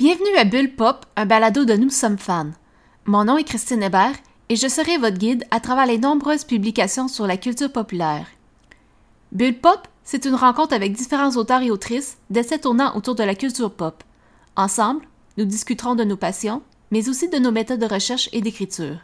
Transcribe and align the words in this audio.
Bienvenue 0.00 0.34
à 0.38 0.44
Bulle 0.44 0.74
Pop, 0.74 1.04
un 1.14 1.26
balado 1.26 1.66
de 1.66 1.74
Nous 1.74 1.90
sommes 1.90 2.16
fans. 2.16 2.52
Mon 3.04 3.24
nom 3.24 3.36
est 3.36 3.44
Christine 3.44 3.82
Hébert 3.82 4.14
et 4.48 4.56
je 4.56 4.66
serai 4.66 4.96
votre 4.96 5.18
guide 5.18 5.44
à 5.50 5.60
travers 5.60 5.84
les 5.84 5.98
nombreuses 5.98 6.44
publications 6.44 7.06
sur 7.06 7.26
la 7.26 7.36
culture 7.36 7.70
populaire. 7.70 8.26
Bulle 9.30 9.60
Pop, 9.60 9.86
c'est 10.02 10.24
une 10.24 10.36
rencontre 10.36 10.72
avec 10.72 10.94
différents 10.94 11.36
auteurs 11.36 11.60
et 11.60 11.70
autrices 11.70 12.16
d'essais 12.30 12.60
tournant 12.60 12.96
autour 12.96 13.14
de 13.14 13.22
la 13.22 13.34
culture 13.34 13.70
pop. 13.70 14.02
Ensemble, 14.56 15.04
nous 15.36 15.44
discuterons 15.44 15.96
de 15.96 16.04
nos 16.04 16.16
passions, 16.16 16.62
mais 16.90 17.10
aussi 17.10 17.28
de 17.28 17.36
nos 17.36 17.52
méthodes 17.52 17.80
de 17.80 17.84
recherche 17.84 18.30
et 18.32 18.40
d'écriture. 18.40 19.00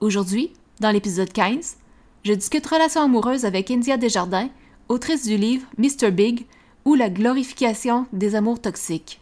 Aujourd'hui, 0.00 0.54
dans 0.80 0.90
l'épisode 0.90 1.34
15, 1.34 1.76
je 2.24 2.32
discute 2.32 2.66
relations 2.66 3.02
amoureuses 3.02 3.44
avec 3.44 3.70
India 3.70 3.98
Desjardins, 3.98 4.48
autrice 4.88 5.26
du 5.26 5.36
livre 5.36 5.66
Mr. 5.76 6.10
Big 6.12 6.46
ou 6.86 6.94
la 6.94 7.10
glorification 7.10 8.06
des 8.14 8.36
amours 8.36 8.62
toxiques. 8.62 9.20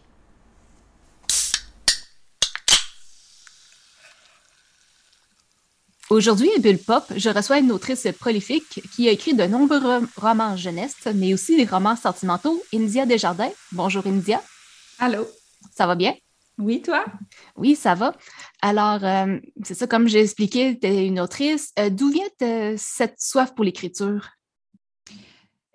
Aujourd'hui, 6.09 6.49
à 6.55 6.59
Bulle 6.59 6.77
Pop, 6.77 7.03
je 7.17 7.29
reçois 7.29 7.59
une 7.59 7.69
autrice 7.69 8.07
prolifique 8.17 8.81
qui 8.95 9.09
a 9.09 9.11
écrit 9.11 9.33
de 9.33 9.43
nombreux 9.43 10.07
romans 10.15 10.55
jeunesse, 10.55 10.95
mais 11.13 11.33
aussi 11.33 11.57
des 11.57 11.65
romans 11.65 11.97
sentimentaux, 11.97 12.63
India 12.73 13.05
Desjardins. 13.05 13.51
Bonjour 13.73 14.07
India. 14.07 14.41
Allô. 14.99 15.27
Ça 15.75 15.85
va 15.85 15.95
bien? 15.95 16.15
Oui, 16.57 16.81
toi? 16.81 17.03
Oui, 17.57 17.75
ça 17.75 17.93
va. 17.93 18.15
Alors, 18.61 19.03
euh, 19.03 19.37
c'est 19.63 19.73
ça, 19.73 19.85
comme 19.85 20.07
j'ai 20.07 20.21
expliqué, 20.21 20.79
tu 20.79 20.87
es 20.87 21.07
une 21.07 21.19
autrice. 21.19 21.73
Euh, 21.77 21.89
d'où 21.89 22.09
vient 22.09 22.77
cette 22.77 23.19
soif 23.19 23.53
pour 23.53 23.65
l'écriture? 23.65 24.29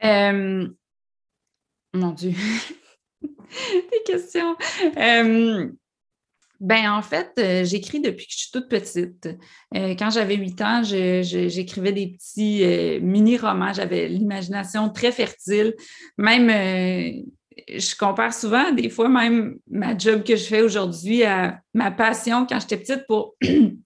Euh, 0.03 0.67
mon 1.93 2.11
Dieu, 2.12 2.33
des 3.23 4.03
questions. 4.07 4.57
Ben, 6.62 6.93
en 6.93 7.02
fait, 7.02 7.33
j'écris 7.65 8.01
depuis 8.01 8.27
que 8.27 8.33
je 8.33 8.39
suis 8.39 8.51
toute 8.52 8.69
petite. 8.69 9.28
quand 9.73 10.11
j'avais 10.11 10.37
huit 10.37 10.61
ans, 10.62 10.83
j'écrivais 10.84 11.92
des 11.92 12.17
petits 12.17 12.64
mini-romans. 13.03 13.73
J'avais 13.73 14.06
l'imagination 14.06 14.89
très 14.89 15.11
fertile. 15.11 15.75
Même 16.19 16.48
je 17.69 17.97
compare 17.97 18.33
souvent, 18.33 18.72
des 18.72 18.89
fois, 18.89 19.09
même 19.09 19.56
ma 19.70 19.97
job 19.97 20.22
que 20.25 20.37
je 20.37 20.45
fais 20.45 20.62
aujourd'hui 20.62 21.25
à 21.25 21.61
ma 21.75 21.91
passion 21.91 22.47
quand 22.47 22.61
j'étais 22.61 22.77
petite 22.77 23.06
pour 23.06 23.34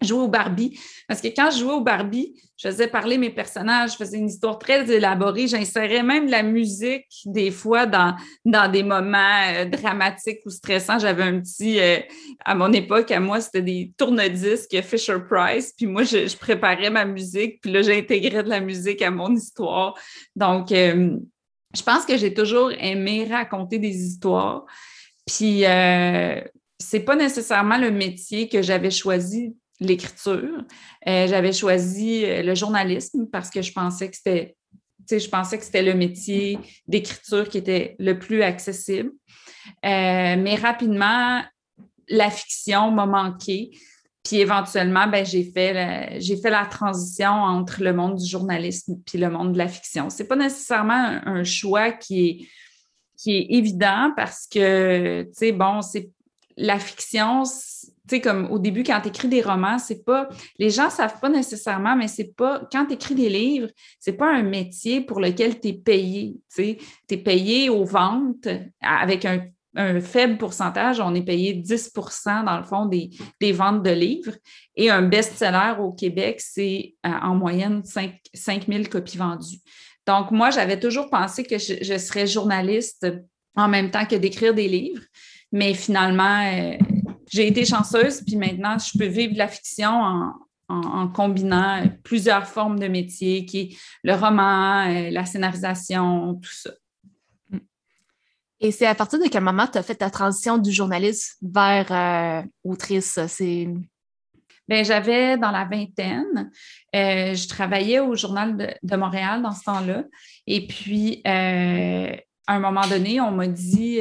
jouer 0.00 0.20
au 0.20 0.28
Barbie. 0.28 0.78
Parce 1.06 1.20
que 1.20 1.28
quand 1.28 1.50
je 1.50 1.58
jouais 1.58 1.72
au 1.72 1.80
Barbie, 1.80 2.34
je 2.56 2.68
faisais 2.68 2.88
parler 2.88 3.18
mes 3.18 3.30
personnages, 3.30 3.92
je 3.92 3.96
faisais 3.96 4.18
une 4.18 4.28
histoire 4.28 4.58
très 4.58 4.90
élaborée. 4.90 5.46
J'insérais 5.46 6.02
même 6.02 6.28
la 6.28 6.42
musique 6.42 7.06
des 7.24 7.50
fois 7.50 7.86
dans, 7.86 8.16
dans 8.44 8.70
des 8.70 8.82
moments 8.82 9.42
euh, 9.54 9.64
dramatiques 9.64 10.40
ou 10.44 10.50
stressants. 10.50 10.98
J'avais 10.98 11.22
un 11.22 11.40
petit, 11.40 11.78
euh, 11.80 11.98
à 12.44 12.54
mon 12.54 12.72
époque, 12.72 13.10
à 13.10 13.20
moi, 13.20 13.40
c'était 13.40 13.62
des 13.62 13.92
tourne-disques 13.96 14.80
Fisher 14.82 15.18
Price. 15.28 15.72
Puis 15.76 15.86
moi, 15.86 16.02
je, 16.02 16.36
préparais 16.36 16.90
ma 16.90 17.04
musique. 17.04 17.60
Puis 17.60 17.70
là, 17.70 17.82
j'intégrais 17.82 18.42
de 18.42 18.48
la 18.48 18.60
musique 18.60 19.02
à 19.02 19.10
mon 19.10 19.34
histoire. 19.34 19.94
Donc, 20.34 20.72
euh, 20.72 21.16
je 21.76 21.82
pense 21.82 22.06
que 22.06 22.16
j'ai 22.16 22.34
toujours 22.34 22.72
aimé 22.72 23.26
raconter 23.30 23.78
des 23.78 23.96
histoires. 23.96 24.64
Puis, 25.26 25.64
euh, 25.64 26.40
c'est 26.78 27.00
pas 27.00 27.16
nécessairement 27.16 27.76
le 27.76 27.90
métier 27.90 28.48
que 28.48 28.62
j'avais 28.62 28.90
choisi, 28.90 29.56
l'écriture. 29.80 30.64
Euh, 31.06 31.26
j'avais 31.26 31.52
choisi 31.52 32.24
euh, 32.24 32.42
le 32.42 32.54
journalisme 32.54 33.26
parce 33.26 33.50
que 33.50 33.62
je 33.62 33.72
pensais 33.72 34.10
que 34.10 34.16
c'était, 34.16 34.56
je 35.10 35.28
pensais 35.28 35.58
que 35.58 35.64
c'était 35.64 35.82
le 35.82 35.94
métier 35.94 36.58
d'écriture 36.86 37.48
qui 37.48 37.58
était 37.58 37.96
le 37.98 38.18
plus 38.18 38.42
accessible. 38.42 39.10
Euh, 39.84 40.36
mais 40.36 40.56
rapidement, 40.56 41.42
la 42.08 42.30
fiction 42.30 42.90
m'a 42.90 43.06
manqué. 43.06 43.70
Puis 44.24 44.40
éventuellement, 44.40 45.06
ben, 45.06 45.24
j'ai 45.24 45.44
fait, 45.44 45.72
la, 45.72 46.18
j'ai 46.18 46.36
fait 46.36 46.50
la 46.50 46.66
transition 46.66 47.30
entre 47.30 47.82
le 47.82 47.94
monde 47.94 48.16
du 48.16 48.28
journalisme 48.28 48.96
puis 49.06 49.16
le 49.16 49.30
monde 49.30 49.52
de 49.52 49.58
la 49.58 49.68
fiction. 49.68 50.10
C'est 50.10 50.26
pas 50.26 50.36
nécessairement 50.36 51.20
un, 51.24 51.44
choix 51.44 51.92
qui 51.92 52.28
est, 52.28 52.48
qui 53.16 53.36
est 53.36 53.46
évident 53.50 54.12
parce 54.16 54.46
que, 54.46 55.22
tu 55.22 55.28
sais, 55.32 55.52
bon, 55.52 55.80
c'est 55.80 56.10
la 56.58 56.78
fiction, 56.78 57.44
tu 58.08 58.16
sais, 58.16 58.20
comme 58.20 58.50
au 58.50 58.58
début, 58.58 58.82
quand 58.82 59.00
tu 59.00 59.08
écris 59.08 59.28
des 59.28 59.42
romans, 59.42 59.78
c'est 59.78 60.04
pas, 60.04 60.28
les 60.58 60.70
gens 60.70 60.90
savent 60.90 61.20
pas 61.20 61.28
nécessairement, 61.28 61.96
mais 61.96 62.08
c'est 62.08 62.34
pas, 62.34 62.62
quand 62.72 62.86
tu 62.86 62.94
écris 62.94 63.14
des 63.14 63.28
livres, 63.28 63.68
c'est 64.00 64.14
pas 64.14 64.32
un 64.32 64.42
métier 64.42 65.00
pour 65.00 65.20
lequel 65.20 65.60
tu 65.60 65.68
es 65.68 65.72
payé, 65.74 66.36
tu 66.54 66.62
sais, 66.62 66.78
es 67.10 67.16
payé 67.16 67.68
aux 67.70 67.84
ventes 67.84 68.48
avec 68.82 69.24
un 69.24 69.40
un 69.78 70.00
faible 70.00 70.38
pourcentage, 70.38 70.98
on 71.00 71.14
est 71.14 71.22
payé 71.22 71.54
10% 71.54 72.44
dans 72.44 72.58
le 72.58 72.64
fond 72.64 72.86
des, 72.86 73.52
ventes 73.52 73.82
de 73.84 73.90
livres. 73.90 74.32
Et 74.74 74.90
un 74.90 75.02
best-seller 75.02 75.74
au 75.78 75.92
Québec, 75.92 76.40
c'est 76.40 76.94
euh, 77.06 77.10
en 77.22 77.34
moyenne 77.34 77.82
5, 77.84 78.18
000 78.34 78.84
copies 78.90 79.18
vendues. 79.18 79.60
Donc, 80.06 80.32
moi, 80.32 80.50
j'avais 80.50 80.80
toujours 80.80 81.08
pensé 81.10 81.44
que 81.44 81.58
je, 81.58 81.98
serais 81.98 82.26
journaliste 82.26 83.06
en 83.54 83.68
même 83.68 83.90
temps 83.90 84.04
que 84.04 84.16
d'écrire 84.16 84.52
des 84.52 84.68
livres. 84.68 85.02
Mais 85.52 85.74
finalement, 85.74 86.44
euh, 86.44 86.76
j'ai 87.30 87.46
été 87.46 87.64
chanceuse, 87.64 88.22
puis 88.22 88.36
maintenant, 88.36 88.76
je 88.78 88.96
peux 88.98 89.06
vivre 89.06 89.32
de 89.34 89.38
la 89.38 89.48
fiction 89.48 89.90
en, 89.90 90.34
en, 90.68 91.08
combinant 91.08 91.84
plusieurs 92.02 92.46
formes 92.46 92.78
de 92.78 92.88
métiers, 92.88 93.44
qui 93.44 93.60
est 93.60 93.78
le 94.02 94.14
roman, 94.14 94.86
euh, 94.86 95.10
la 95.10 95.24
scénarisation, 95.24 96.34
tout 96.34 96.52
ça. 96.52 96.70
Et 98.60 98.72
c'est 98.72 98.86
à 98.86 98.94
partir 98.94 99.20
de 99.20 99.28
quel 99.28 99.42
moment 99.42 99.66
tu 99.66 99.78
as 99.78 99.82
fait 99.82 99.94
ta 99.94 100.10
transition 100.10 100.58
du 100.58 100.72
journaliste 100.72 101.36
vers 101.42 101.92
euh, 101.92 102.42
autrice? 102.64 103.18
C'est... 103.28 103.68
Bien, 104.66 104.82
j'avais 104.82 105.38
dans 105.38 105.50
la 105.50 105.64
vingtaine, 105.64 106.50
euh, 106.94 107.34
je 107.34 107.48
travaillais 107.48 108.00
au 108.00 108.14
Journal 108.14 108.76
de, 108.82 108.96
Montréal 108.96 109.40
dans 109.40 109.52
ce 109.52 109.64
temps-là. 109.64 110.04
Et 110.46 110.66
puis, 110.66 111.22
euh, 111.26 112.14
à 112.48 112.56
un 112.56 112.58
moment 112.58 112.88
donné, 112.88 113.20
on 113.20 113.30
m'a 113.30 113.46
dit, 113.46 114.00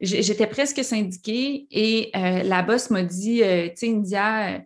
j'étais 0.00 0.46
presque 0.46 0.82
syndiquée 0.82 1.66
et 1.70 2.10
la 2.14 2.62
boss 2.62 2.88
m'a 2.88 3.02
dit, 3.02 3.40
tu 3.40 3.70
sais, 3.76 3.88
India, 3.88 4.62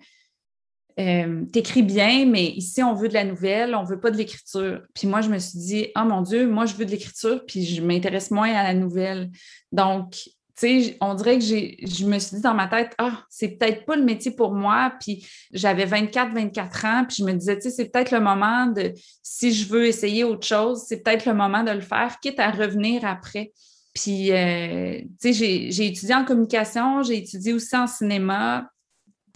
euh, 0.98 1.44
t'écris 1.52 1.84
bien, 1.84 2.26
mais 2.26 2.46
ici, 2.46 2.82
on 2.82 2.92
veut 2.92 3.08
de 3.08 3.14
la 3.14 3.22
nouvelle, 3.22 3.76
on 3.76 3.84
veut 3.84 4.00
pas 4.00 4.10
de 4.10 4.16
l'écriture. 4.16 4.82
Puis 4.94 5.06
moi, 5.06 5.20
je 5.20 5.28
me 5.28 5.38
suis 5.38 5.58
dit, 5.58 5.86
oh 5.96 6.02
mon 6.04 6.22
Dieu, 6.22 6.48
moi, 6.48 6.66
je 6.66 6.74
veux 6.74 6.84
de 6.84 6.90
l'écriture, 6.90 7.44
puis 7.46 7.64
je 7.64 7.80
m'intéresse 7.80 8.32
moins 8.32 8.52
à 8.52 8.64
la 8.64 8.74
nouvelle. 8.74 9.30
Donc, 9.70 10.16
sais, 10.58 10.96
on 11.00 11.14
dirait 11.14 11.38
que 11.38 11.44
je 11.44 12.06
me 12.06 12.18
suis 12.18 12.36
dit 12.36 12.42
dans 12.42 12.54
ma 12.54 12.66
tête, 12.66 12.94
ah, 12.98 13.24
c'est 13.28 13.58
peut-être 13.58 13.84
pas 13.84 13.96
le 13.96 14.04
métier 14.04 14.30
pour 14.30 14.52
moi. 14.52 14.92
Puis 15.00 15.26
j'avais 15.52 15.84
24, 15.84 16.32
24 16.34 16.84
ans, 16.84 17.04
puis 17.06 17.16
je 17.18 17.24
me 17.24 17.32
disais, 17.32 17.56
tu 17.56 17.62
sais, 17.62 17.70
c'est 17.70 17.90
peut-être 17.90 18.10
le 18.10 18.20
moment 18.20 18.66
de, 18.66 18.92
si 19.22 19.52
je 19.52 19.68
veux 19.68 19.86
essayer 19.86 20.24
autre 20.24 20.46
chose, 20.46 20.84
c'est 20.86 21.02
peut-être 21.02 21.26
le 21.26 21.34
moment 21.34 21.62
de 21.62 21.70
le 21.70 21.80
faire, 21.80 22.18
quitte 22.20 22.40
à 22.40 22.50
revenir 22.50 23.04
après. 23.04 23.52
Puis, 23.94 24.32
euh, 24.32 25.00
tu 25.20 25.32
sais, 25.34 25.70
j'ai 25.70 25.86
étudié 25.86 26.14
en 26.14 26.24
communication, 26.24 27.02
j'ai 27.02 27.18
étudié 27.18 27.52
aussi 27.52 27.76
en 27.76 27.86
cinéma, 27.86 28.68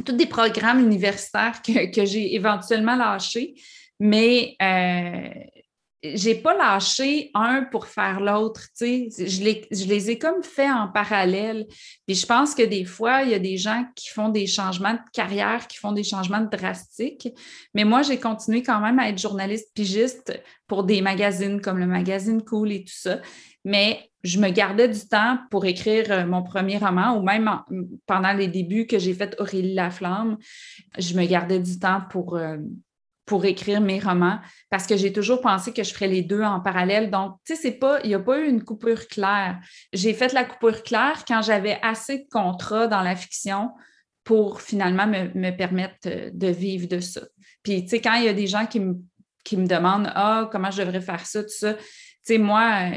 tous 0.05 0.12
des 0.12 0.27
programmes 0.27 0.81
universitaires 0.81 1.62
que, 1.62 2.05
j'ai 2.05 2.34
éventuellement 2.34 2.97
lâchés, 2.97 3.55
mais 3.99 4.56
euh, 4.61 5.28
j'ai 6.03 6.35
pas 6.35 6.57
lâché 6.57 7.31
un 7.35 7.63
pour 7.63 7.87
faire 7.87 8.21
l'autre, 8.21 8.63
tu 8.77 9.09
sais, 9.11 9.27
je 9.27 9.43
les, 9.85 10.11
ai 10.11 10.19
comme 10.19 10.43
fait 10.43 10.71
en 10.71 10.89
parallèle. 10.89 11.67
Puis 12.07 12.17
je 12.17 12.27
pense 12.27 12.55
que 12.55 12.63
des 12.63 12.85
fois, 12.85 13.23
il 13.23 13.31
y 13.31 13.35
a 13.35 13.39
des 13.39 13.57
gens 13.57 13.85
qui 13.95 14.09
font 14.09 14.29
des 14.29 14.47
changements 14.47 14.95
de 14.95 15.01
carrière, 15.12 15.69
qui 15.69 15.79
font 15.79 15.93
des 15.93 16.03
changements 16.03 16.41
drastiques, 16.41 17.29
mais 17.75 17.85
moi, 17.85 18.03
j'ai 18.03 18.19
continué 18.19 18.62
quand 18.62 18.81
même 18.81 18.99
à 18.99 19.09
être 19.09 19.19
journaliste 19.19 19.69
pigiste 19.75 20.43
pour 20.67 20.83
des 20.85 21.03
magazines 21.03 21.61
comme 21.61 21.79
le 21.79 21.87
magazine 21.87 22.43
Cool 22.43 22.73
et 22.73 22.85
tout 22.85 22.95
ça. 22.95 23.21
Mais 23.65 24.11
je 24.25 24.41
me 24.41 24.51
gardais 24.51 24.89
du 24.89 25.07
temps 25.07 25.39
pour 25.51 25.65
écrire 25.67 26.11
euh, 26.11 26.27
mon 26.27 26.43
premier 26.43 26.79
roman 26.79 27.17
ou 27.17 27.23
même 27.23 27.49
pendant 28.06 28.32
les 28.32 28.49
débuts 28.49 28.87
que 28.87 28.99
j'ai 28.99 29.15
fait 29.15 29.37
Aurélie 29.41 29.75
Laflamme, 29.75 30.37
je 30.99 31.15
me 31.15 31.25
gardais 31.26 31.61
du 31.61 31.79
temps 31.79 32.03
pour, 32.11 32.37
euh, 32.37 32.56
pour 33.25 33.45
écrire 33.45 33.81
mes 33.81 34.01
romans 34.01 34.41
parce 34.71 34.87
que 34.87 34.97
j'ai 34.97 35.13
toujours 35.13 35.41
pensé 35.41 35.73
que 35.73 35.83
je 35.83 35.93
ferais 35.93 36.09
les 36.09 36.23
deux 36.23 36.43
en 36.43 36.61
parallèle. 36.61 37.11
Donc, 37.11 37.37
tu 37.45 37.55
sais, 37.55 37.63
c'est 37.63 37.79
pas, 37.79 38.01
il 38.03 38.09
n'y 38.09 38.15
a 38.15 38.21
pas 38.21 38.39
eu 38.41 38.49
une 38.49 38.65
coupure 38.65 39.07
claire. 39.07 39.61
J'ai 39.93 40.13
fait 40.13 40.33
la 40.33 40.45
coupure 40.45 40.83
claire 40.83 41.25
quand 41.27 41.43
j'avais 41.43 41.79
assez 41.83 42.19
de 42.19 42.29
contrats 42.31 42.87
dans 42.87 43.03
la 43.03 43.15
fiction 43.15 43.71
pour 44.25 44.61
finalement 44.61 45.07
me, 45.07 45.51
permettre 45.51 45.97
euh, 46.07 46.31
de 46.33 46.49
vivre 46.49 46.87
de 46.89 47.01
ça. 47.01 47.23
Puis, 47.63 47.83
tu 47.83 47.89
sais, 47.89 48.01
quand 48.01 48.15
il 48.15 48.25
y 48.25 48.29
a 48.29 48.35
des 48.35 48.47
gens 48.47 48.67
qui 48.67 48.81
me, 48.81 48.95
qui 49.45 49.57
me 49.57 49.67
demandent 49.67 50.11
Ah, 50.15 50.49
comment 50.51 50.71
je 50.71 50.83
devrais 50.83 51.01
faire 51.01 51.27
ça, 51.27 51.43
tout 51.43 51.49
ça, 51.49 51.75
tu 51.75 51.83
sais, 52.23 52.39
moi, 52.39 52.91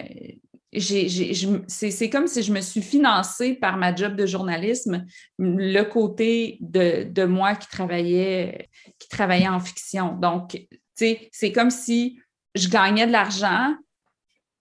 c'est 0.80 2.10
comme 2.10 2.28
si 2.28 2.44
je 2.44 2.52
me 2.52 2.62
suis 2.62 2.82
financée 2.82 3.54
par 3.54 3.78
ma 3.78 3.96
job 3.96 4.16
de 4.16 4.26
journalisme, 4.26 5.06
le 5.38 5.84
côté 5.84 6.58
de, 6.62 7.26
moi 7.26 7.56
qui 7.56 7.68
travaillait, 7.68 8.70
qui 9.00 9.08
travaillait 9.08 9.48
en 9.48 9.60
fiction. 9.60 10.14
Donc, 10.14 10.60
c'est 10.94 11.52
comme 11.54 11.72
si 11.72 12.20
je 12.56 12.70
gagnais 12.70 13.08
de 13.08 13.12
l'argent, 13.12 13.76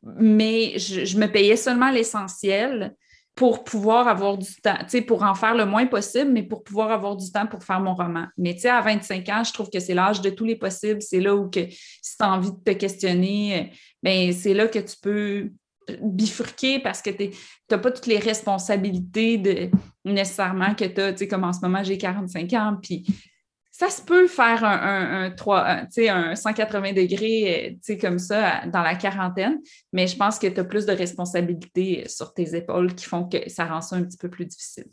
mais 0.03 0.79
je, 0.79 1.17
me 1.19 1.27
payais 1.27 1.57
seulement 1.57 1.91
l'essentiel. 1.91 2.95
pour 3.37 3.65
pouvoir 3.65 4.07
avoir 4.07 4.39
du 4.39 4.55
temps, 4.63 4.79
tu 4.83 4.91
sais, 4.91 5.03
pour 5.03 5.25
en 5.25 5.35
faire 5.35 5.57
le 5.57 5.67
moins 5.67 5.87
possible, 5.87 6.31
mais 6.31 6.45
pour 6.45 6.63
pouvoir 6.63 6.93
avoir 6.93 7.17
du 7.17 7.33
temps 7.33 7.49
pour 7.49 7.65
faire 7.65 7.81
mon 7.81 7.93
roman. 7.93 8.27
Mais 8.39 8.55
tu 8.55 8.61
sais, 8.61 8.69
à 8.69 8.81
25 8.81 9.29
ans, 9.29 9.43
je 9.43 9.53
trouve 9.53 9.71
que 9.71 9.81
c'est 9.81 9.93
l'âge 9.93 10.21
de 10.21 10.31
tous 10.31 10.45
les 10.45 10.55
possibles. 10.55 11.03
C'est 11.03 11.19
là 11.19 11.35
où 11.35 11.51
que 11.51 11.67
si 11.69 12.17
tu 12.17 12.23
as 12.23 12.31
envie 12.31 12.53
de 12.53 12.63
te 12.65 12.71
questionner, 12.71 13.73
ben 14.05 14.33
c'est 14.33 14.55
là 14.55 14.69
que 14.69 14.79
tu 14.79 14.95
peux 15.03 15.51
bifurquer 16.01 16.81
parce 16.81 17.03
que 17.03 17.11
tu 17.11 17.31
n'as 17.71 17.79
pas 17.79 17.91
toutes 17.91 18.07
les 18.07 18.19
responsabilités 18.19 19.39
de, 19.39 19.71
nécessairement 20.05 20.75
que 20.75 20.85
tu 20.85 21.01
as, 21.01 21.13
tu 21.13 21.19
sais, 21.19 21.29
comme 21.29 21.45
en 21.45 21.53
ce 21.53 21.61
moment, 21.61 21.83
j'ai 21.83 21.99
45 21.99 22.53
ans, 22.55 22.79
puis 22.83 23.07
ça 23.77 23.91
se 23.91 24.01
peut 24.03 24.29
faire 24.29 24.63
un, 24.65 25.25
un, 25.25 25.31
3, 25.33 25.89
un 26.09 26.35
180 26.37 26.93
degrés 26.93 27.81
euh, 27.91 27.97
comme 28.01 28.21
ça 28.21 28.65
dans 28.67 28.83
la 28.83 28.95
quarantaine, 28.95 29.61
mais 29.93 30.07
je 30.07 30.17
pense 30.17 30.39
que 30.39 30.47
tu 30.47 30.61
as 30.61 30.65
plus 30.65 30.87
de 30.87 30.93
responsabilités 30.93 32.05
sur 32.07 32.33
tes 32.33 32.55
épaules 32.55 32.95
qui 32.95 33.05
font 33.05 33.29
que 33.29 33.49
ça 33.51 33.65
rend 33.65 33.81
ça 33.81 33.97
un 33.97 34.05
petit 34.05 34.17
peu 34.17 34.31
plus 34.31 34.47
difficile. 34.47 34.87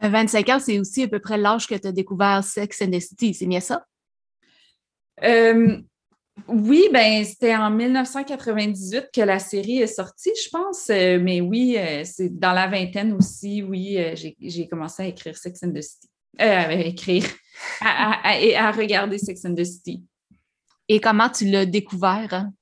25 0.00 0.48
euh, 0.48 0.54
ans, 0.54 0.58
c'est 0.58 0.78
aussi 0.78 1.02
à 1.02 1.08
peu 1.08 1.20
près 1.20 1.36
l'âge 1.36 1.66
que 1.66 1.74
tu 1.74 1.86
as 1.86 1.92
découvert 1.92 2.42
Sex 2.42 2.80
and 2.80 2.90
the 2.90 3.00
City, 3.00 3.34
c'est 3.34 3.46
bien 3.46 3.60
ça? 3.60 3.84
Euh, 5.22 5.78
oui, 6.48 6.88
ben 6.92 7.24
c'était 7.24 7.54
en 7.54 7.70
1998 7.70 9.10
que 9.12 9.20
la 9.20 9.38
série 9.38 9.78
est 9.78 9.86
sortie, 9.86 10.32
je 10.42 10.48
pense. 10.50 10.88
mais 10.88 11.40
oui, 11.40 11.76
c'est 12.04 12.30
dans 12.30 12.52
la 12.52 12.66
vingtaine 12.66 13.12
aussi, 13.12 13.62
oui, 13.62 13.98
j'ai 14.40 14.68
commencé 14.68 15.02
à 15.02 15.06
écrire 15.06 15.36
Sex 15.36 15.62
and 15.62 15.72
the 15.72 15.82
City. 15.82 16.08
Euh, 16.40 16.44
à 16.44 16.72
écrire 16.72 17.24
et 18.40 18.56
à, 18.56 18.70
regarder 18.72 19.18
Sex 19.18 19.44
and 19.44 19.54
the 19.54 19.64
City. 19.64 20.02
Et 20.88 20.98
comment 20.98 21.28
tu 21.28 21.44
l'as 21.44 21.66
découvert? 21.66 22.32
Hein? 22.32 22.52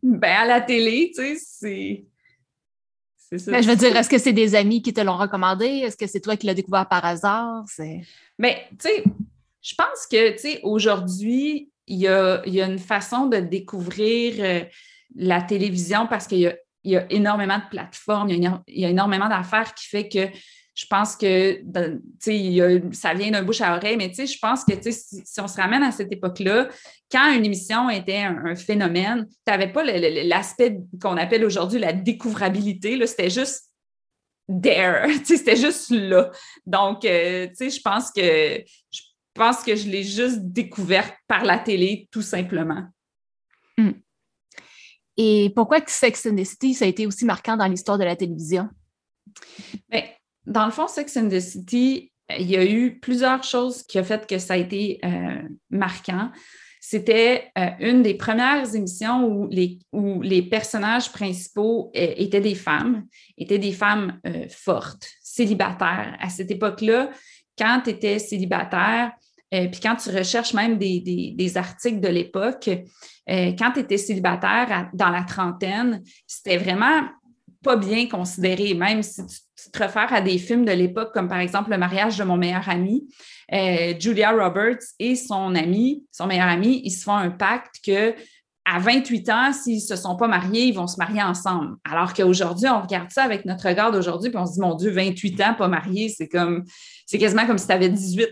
Ben, 0.00 0.30
à 0.30 0.44
la 0.44 0.60
télé, 0.60 1.10
tu 1.14 1.22
sais, 1.22 1.36
c'est. 1.36 2.06
C'est 3.16 3.38
ça. 3.38 3.50
Ben, 3.50 3.62
je 3.62 3.68
veux 3.68 3.76
dire, 3.76 3.96
est-ce 3.96 4.08
que 4.08 4.18
c'est 4.18 4.32
des 4.32 4.54
amis 4.54 4.80
qui 4.80 4.92
te 4.92 5.00
l'ont 5.00 5.16
recommandé? 5.16 5.66
Est-ce 5.66 5.96
que 5.96 6.06
c'est 6.06 6.20
toi 6.20 6.36
qui 6.36 6.46
l'as 6.46 6.54
découvert 6.54 6.88
par 6.88 7.04
hasard? 7.04 7.64
Mais, 7.78 8.04
ben, 8.38 8.54
tu 8.78 8.88
sais, 8.88 9.04
je 9.60 9.74
pense 9.74 10.06
que, 10.08 10.32
tu 10.32 10.38
sais, 10.38 10.60
aujourd'hui, 10.62 11.71
il 11.86 11.98
y 11.98 12.08
a, 12.08 12.42
une 12.46 12.78
façon 12.78 13.26
de 13.26 13.38
découvrir 13.38 14.34
euh, 14.38 14.60
la 15.16 15.42
télévision 15.42 16.06
parce 16.06 16.26
qu'il 16.26 16.56
y 16.84 16.96
a, 16.96 17.12
énormément 17.12 17.58
de 17.58 17.68
plateformes, 17.70 18.30
il 18.30 18.60
y 18.68 18.84
a 18.84 18.88
énormément 18.88 19.28
d'affaires 19.28 19.74
qui 19.74 19.86
fait 19.86 20.08
que 20.08 20.28
je 20.74 20.86
pense 20.86 21.16
que 21.16 21.60
ça 22.92 23.14
vient 23.14 23.30
d'un 23.30 23.42
bouche 23.42 23.60
à 23.60 23.76
oreille, 23.76 23.96
mais 23.96 24.10
je 24.14 24.38
pense 24.40 24.64
que 24.64 24.72
si, 24.90 25.40
on 25.40 25.46
se 25.46 25.60
ramène 25.60 25.82
à 25.82 25.92
cette 25.92 26.10
époque-là, 26.10 26.68
quand 27.10 27.32
une 27.34 27.44
émission 27.44 27.90
était 27.90 28.22
un, 28.22 28.54
phénomène, 28.56 29.26
tu 29.28 29.52
n'avais 29.52 29.70
pas 29.70 29.84
l'aspect 29.84 30.78
qu'on 31.00 31.18
appelle 31.18 31.44
aujourd'hui 31.44 31.78
la 31.78 31.92
découvrabilité, 31.92 33.06
c'était 33.06 33.28
juste 33.28 33.70
there, 34.62 35.12
c'était 35.24 35.56
juste 35.56 35.90
là. 35.90 36.30
Donc, 36.64 37.04
euh, 37.04 37.48
je 37.60 37.80
pense 37.82 38.10
que 38.10 38.64
je 38.90 39.00
pense 39.34 39.62
que 39.62 39.74
je 39.76 39.88
l'ai 39.88 40.04
juste 40.04 40.40
découverte 40.40 41.14
par 41.26 41.44
la 41.44 41.58
télé, 41.58 42.08
tout 42.10 42.22
simplement. 42.22 42.86
Hmm. 43.76 43.92
Et 45.16 45.52
pourquoi 45.54 45.80
Sex 45.86 46.26
and 46.26 46.36
the 46.36 46.44
City, 46.44 46.74
ça 46.74 46.84
a 46.84 46.88
été 46.88 47.06
aussi 47.06 47.24
marquant 47.24 47.56
dans 47.56 47.66
l'histoire 47.66 47.98
de 47.98 48.04
la 48.04 48.16
télévision? 48.16 48.68
Bien, 49.88 50.04
dans 50.46 50.64
le 50.66 50.72
fond, 50.72 50.88
Sex 50.88 51.16
and 51.16 51.28
the 51.28 51.40
City, 51.40 52.12
il 52.38 52.50
y 52.50 52.56
a 52.56 52.64
eu 52.64 52.98
plusieurs 52.98 53.42
choses 53.42 53.82
qui 53.82 53.98
ont 53.98 54.04
fait 54.04 54.26
que 54.26 54.38
ça 54.38 54.54
a 54.54 54.56
été 54.56 55.00
euh, 55.04 55.42
marquant. 55.70 56.30
C'était 56.80 57.50
euh, 57.58 57.68
une 57.78 58.02
des 58.02 58.14
premières 58.14 58.74
émissions 58.74 59.24
où 59.24 59.48
les, 59.48 59.78
où 59.92 60.20
les 60.20 60.42
personnages 60.42 61.12
principaux 61.12 61.92
euh, 61.94 62.14
étaient 62.16 62.40
des 62.40 62.54
femmes, 62.54 63.06
étaient 63.38 63.58
des 63.58 63.72
femmes 63.72 64.20
fortes, 64.48 65.08
célibataires. 65.22 66.16
À 66.20 66.28
cette 66.28 66.50
époque-là, 66.50 67.10
quand 67.58 67.82
tu 67.84 67.90
étais 67.90 68.18
célibataire, 68.18 69.12
puis 69.50 69.80
quand 69.82 69.96
tu 69.96 70.08
recherches 70.10 70.54
même 70.54 70.78
des, 70.78 71.52
articles 71.56 72.00
de 72.00 72.08
l'époque, 72.08 72.70
quand 73.28 73.72
tu 73.74 73.80
étais 73.80 73.98
célibataire 73.98 74.88
dans 74.94 75.10
la 75.10 75.24
trentaine, 75.24 76.02
c'était 76.26 76.56
vraiment 76.56 77.02
pas 77.62 77.76
bien 77.76 78.08
considéré, 78.08 78.72
même 78.72 79.02
si 79.02 79.26
tu 79.26 79.36
tu 79.62 79.70
te 79.70 79.78
réfères 79.78 80.12
à 80.12 80.20
des 80.20 80.38
films 80.38 80.64
de 80.64 80.72
l'époque, 80.72 81.12
comme 81.12 81.28
par 81.28 81.38
exemple 81.38 81.70
Le 81.70 81.78
mariage 81.78 82.18
de 82.18 82.24
mon 82.24 82.36
meilleur 82.36 82.68
ami. 82.68 83.06
Euh, 83.52 83.94
Julia 83.98 84.32
Roberts 84.32 84.82
et 84.98 85.14
son 85.14 85.54
ami, 85.54 86.04
son 86.10 86.26
meilleur 86.26 86.48
ami, 86.48 86.80
ils 86.84 86.90
se 86.90 87.04
font 87.04 87.14
un 87.14 87.30
pacte 87.30 87.76
que 87.84 88.14
à 88.64 88.78
28 88.78 89.28
ans, 89.30 89.52
s'ils 89.52 89.76
ne 89.76 89.80
se 89.80 89.96
sont 89.96 90.16
pas 90.16 90.28
mariés, 90.28 90.66
ils 90.66 90.74
vont 90.74 90.86
se 90.86 90.96
marier 90.96 91.22
ensemble. 91.22 91.76
Alors 91.84 92.14
qu'aujourd'hui, 92.14 92.68
on 92.68 92.80
regarde 92.80 93.10
ça 93.10 93.24
avec 93.24 93.44
notre 93.44 93.68
regard 93.68 93.90
d'aujourd'hui, 93.90 94.30
puis 94.30 94.38
on 94.38 94.46
se 94.46 94.54
dit, 94.54 94.60
mon 94.60 94.74
Dieu, 94.74 94.90
28 94.90 95.40
ans, 95.40 95.54
pas 95.54 95.68
marié, 95.68 96.08
c'est 96.08 96.28
comme, 96.28 96.64
c'est 97.06 97.18
quasiment 97.18 97.46
comme 97.46 97.58
si 97.58 97.66
tu 97.68 97.72
avais 97.72 97.88
18. 97.88 98.28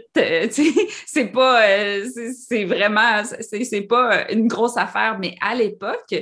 c'est 1.06 1.26
pas, 1.26 1.66
euh, 1.66 2.06
c'est 2.48 2.64
vraiment, 2.64 3.22
c'est 3.24 3.82
pas 3.82 4.30
une 4.30 4.46
grosse 4.46 4.76
affaire. 4.76 5.18
Mais 5.18 5.34
à 5.40 5.54
l'époque, 5.54 6.14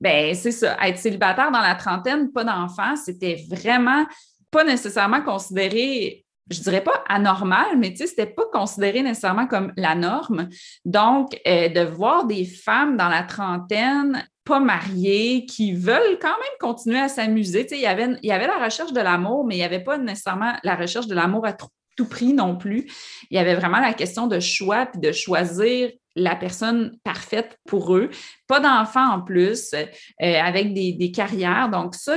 ben 0.00 0.34
c'est 0.34 0.52
ça, 0.52 0.76
être 0.86 0.98
célibataire 0.98 1.50
dans 1.50 1.60
la 1.60 1.74
trentaine, 1.74 2.32
pas 2.32 2.44
d'enfant, 2.44 2.96
c'était 2.96 3.44
vraiment 3.48 4.06
pas 4.50 4.64
nécessairement 4.64 5.22
considéré, 5.22 6.24
je 6.50 6.60
dirais 6.60 6.82
pas 6.82 7.04
anormal, 7.08 7.76
mais 7.76 7.90
tu 7.90 7.98
sais, 7.98 8.06
c'était 8.06 8.26
pas 8.26 8.44
considéré 8.52 9.02
nécessairement 9.02 9.46
comme 9.46 9.72
la 9.76 9.94
norme. 9.94 10.48
Donc, 10.84 11.38
euh, 11.46 11.68
de 11.68 11.80
voir 11.80 12.26
des 12.26 12.44
femmes 12.44 12.96
dans 12.96 13.08
la 13.08 13.22
trentaine 13.22 14.26
pas 14.44 14.60
mariées, 14.60 15.44
qui 15.44 15.74
veulent 15.74 16.18
quand 16.22 16.28
même 16.28 16.58
continuer 16.58 16.98
à 16.98 17.08
s'amuser. 17.08 17.64
Tu 17.64 17.70
sais, 17.70 17.76
il 17.76 17.82
y 17.82 17.86
avait, 17.86 18.16
y 18.22 18.32
avait 18.32 18.46
la 18.46 18.64
recherche 18.64 18.94
de 18.94 19.00
l'amour, 19.00 19.44
mais 19.44 19.56
il 19.56 19.58
n'y 19.58 19.64
avait 19.64 19.84
pas 19.84 19.98
nécessairement 19.98 20.54
la 20.62 20.74
recherche 20.74 21.06
de 21.06 21.14
l'amour 21.14 21.44
à 21.44 21.52
tout 21.52 21.68
prix 22.08 22.32
non 22.32 22.56
plus. 22.56 22.86
Il 23.30 23.36
y 23.36 23.38
avait 23.38 23.54
vraiment 23.54 23.80
la 23.80 23.92
question 23.92 24.26
de 24.26 24.40
choix, 24.40 24.86
puis 24.86 25.00
de 25.00 25.12
choisir 25.12 25.90
la 26.16 26.34
personne 26.34 26.98
parfaite 27.04 27.58
pour 27.66 27.94
eux, 27.94 28.10
pas 28.46 28.60
d'enfants 28.60 29.14
en 29.14 29.20
plus, 29.20 29.72
euh, 29.74 29.84
avec 30.18 30.74
des, 30.74 31.12
carrières. 31.12 31.68
Donc 31.68 31.94
ça, 31.94 32.16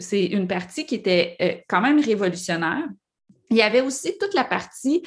c'est 0.00 0.24
une 0.24 0.46
partie 0.46 0.84
qui 0.84 0.96
était 0.96 1.36
euh, 1.40 1.54
quand 1.68 1.80
même 1.80 2.00
révolutionnaire. 2.00 2.84
Il 3.52 3.58
y 3.58 3.62
avait 3.62 3.82
aussi 3.82 4.16
toute 4.18 4.32
la 4.32 4.44
partie 4.44 5.02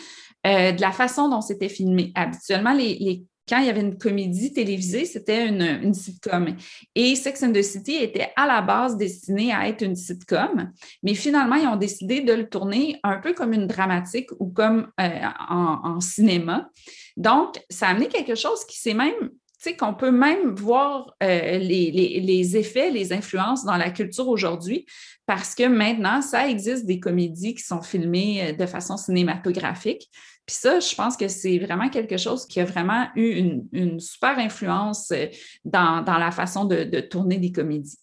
euh, 0.45 0.71
de 0.71 0.79
la 0.79 0.91
façon 0.91 1.29
dont 1.29 1.41
c'était 1.41 1.67
filmé. 1.67 2.11
Habituellement, 2.13 2.73
les, 2.73 3.23
quand 3.49 3.57
il 3.57 3.65
y 3.65 3.69
avait 3.69 3.81
une 3.81 3.97
comédie 3.97 4.53
télévisée, 4.53 5.05
c'était 5.05 5.47
une, 5.47 5.93
sitcom. 5.95 6.55
Et 6.93 7.15
Sex 7.15 7.41
and 7.41 7.53
the 7.53 7.63
City 7.63 7.95
était 7.95 8.31
à 8.35 8.45
la 8.45 8.61
base 8.61 8.97
destiné 8.97 9.51
à 9.51 9.67
être 9.67 9.81
une 9.81 9.95
sitcom, 9.95 10.71
mais 11.01 11.15
finalement, 11.15 11.55
ils 11.55 11.67
ont 11.67 11.75
décidé 11.75 12.21
de 12.21 12.33
le 12.33 12.47
tourner 12.47 12.99
un 13.03 13.17
peu 13.17 13.33
comme 13.33 13.53
une 13.53 13.65
dramatique 13.65 14.29
ou 14.39 14.51
comme 14.51 14.91
en, 14.97 15.99
cinéma. 15.99 16.69
Donc, 17.17 17.55
ça 17.69 17.87
a 17.87 17.91
amené 17.91 18.07
quelque 18.07 18.35
chose 18.35 18.63
qui 18.65 18.79
s'est 18.79 18.93
même, 18.93 19.31
qu'on 19.77 19.93
peut 19.93 20.11
même 20.11 20.55
voir 20.55 21.15
euh, 21.23 21.57
les, 21.57 22.57
effets, 22.57 22.91
les 22.91 23.13
influences 23.13 23.65
dans 23.65 23.77
la 23.77 23.89
culture 23.89 24.27
aujourd'hui, 24.27 24.85
parce 25.25 25.55
que 25.55 25.67
maintenant, 25.67 26.21
ça 26.21 26.47
existe 26.47 26.85
des 26.85 26.99
comédies 26.99 27.55
qui 27.55 27.63
sont 27.63 27.81
filmées 27.81 28.49
euh, 28.49 28.53
de 28.53 28.65
façon 28.65 28.97
cinématographique. 28.97 30.09
Puis 30.45 30.55
ça, 30.55 30.79
je 30.79 30.93
pense 30.93 31.17
que 31.17 31.27
c'est 31.27 31.57
vraiment 31.57 31.89
quelque 31.89 32.17
chose 32.17 32.45
qui 32.45 32.59
a 32.59 32.65
vraiment 32.65 33.07
eu 33.15 33.65
une, 33.71 33.99
super 33.99 34.37
influence 34.37 35.11
euh, 35.11 35.25
dans, 35.63 36.03
la 36.05 36.31
façon 36.31 36.65
de, 36.65 36.99
tourner 37.01 37.37
des 37.37 37.51
comédies. 37.51 37.97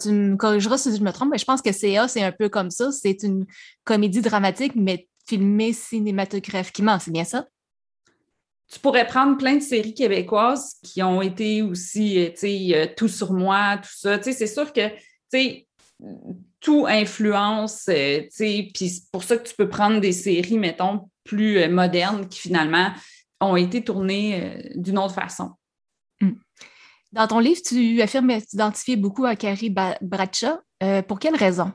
tu 0.00 0.10
me 0.10 0.36
corrigeras 0.36 0.78
si 0.78 0.96
je 0.96 1.02
me 1.02 1.10
trompe, 1.10 1.30
mais 1.32 1.38
je 1.38 1.44
pense 1.44 1.62
que 1.62 1.72
CA, 1.72 2.06
c'est 2.06 2.22
un 2.22 2.32
peu 2.32 2.48
comme 2.48 2.70
ça. 2.70 2.92
C'est 2.92 3.22
une 3.24 3.46
comédie 3.84 4.20
dramatique, 4.20 4.72
mais 4.76 5.08
filmée 5.26 5.72
cinématographiquement, 5.72 6.98
c'est 6.98 7.10
bien 7.10 7.24
ça? 7.24 7.46
Tu 8.68 8.78
pourrais 8.80 9.06
prendre 9.06 9.38
plein 9.38 9.56
de 9.56 9.62
séries 9.62 9.94
québécoises 9.94 10.76
qui 10.82 11.02
ont 11.02 11.22
été 11.22 11.62
aussi, 11.62 12.18
euh, 12.18 12.30
tu 12.30 12.38
sais, 12.38 12.68
euh, 12.74 12.86
tout 12.94 13.08
sur 13.08 13.32
moi, 13.32 13.78
tout 13.78 13.88
ça. 13.94 14.18
Tu 14.18 14.24
sais, 14.24 14.32
c'est 14.32 14.46
sûr 14.46 14.72
que, 14.72 14.88
tu 14.88 14.96
sais, 15.30 15.66
tout 16.60 16.86
influence, 16.86 17.86
euh, 17.88 18.20
tu 18.22 18.28
sais, 18.30 18.68
puis 18.74 18.90
c'est 18.90 19.10
pour 19.10 19.24
ça 19.24 19.38
que 19.38 19.48
tu 19.48 19.54
peux 19.54 19.68
prendre 19.68 20.00
des 20.00 20.12
séries, 20.12 20.58
mettons, 20.58 21.08
plus 21.24 21.68
modernes 21.68 22.28
qui 22.28 22.40
finalement 22.40 22.92
ont 23.40 23.56
été 23.56 23.82
tournées 23.82 24.70
d'une 24.74 24.98
autre 24.98 25.14
façon. 25.14 25.52
Hmm. 26.20 26.32
Dans 27.12 27.26
ton 27.26 27.38
livre, 27.38 27.60
tu 27.64 28.00
affirmes 28.02 28.40
t'identifier 28.40 28.96
beaucoup 28.96 29.24
à 29.24 29.36
Carrie 29.36 29.70
Bradshaw. 29.70 30.58
pour 31.06 31.18
quelle 31.18 31.36
raison? 31.36 31.72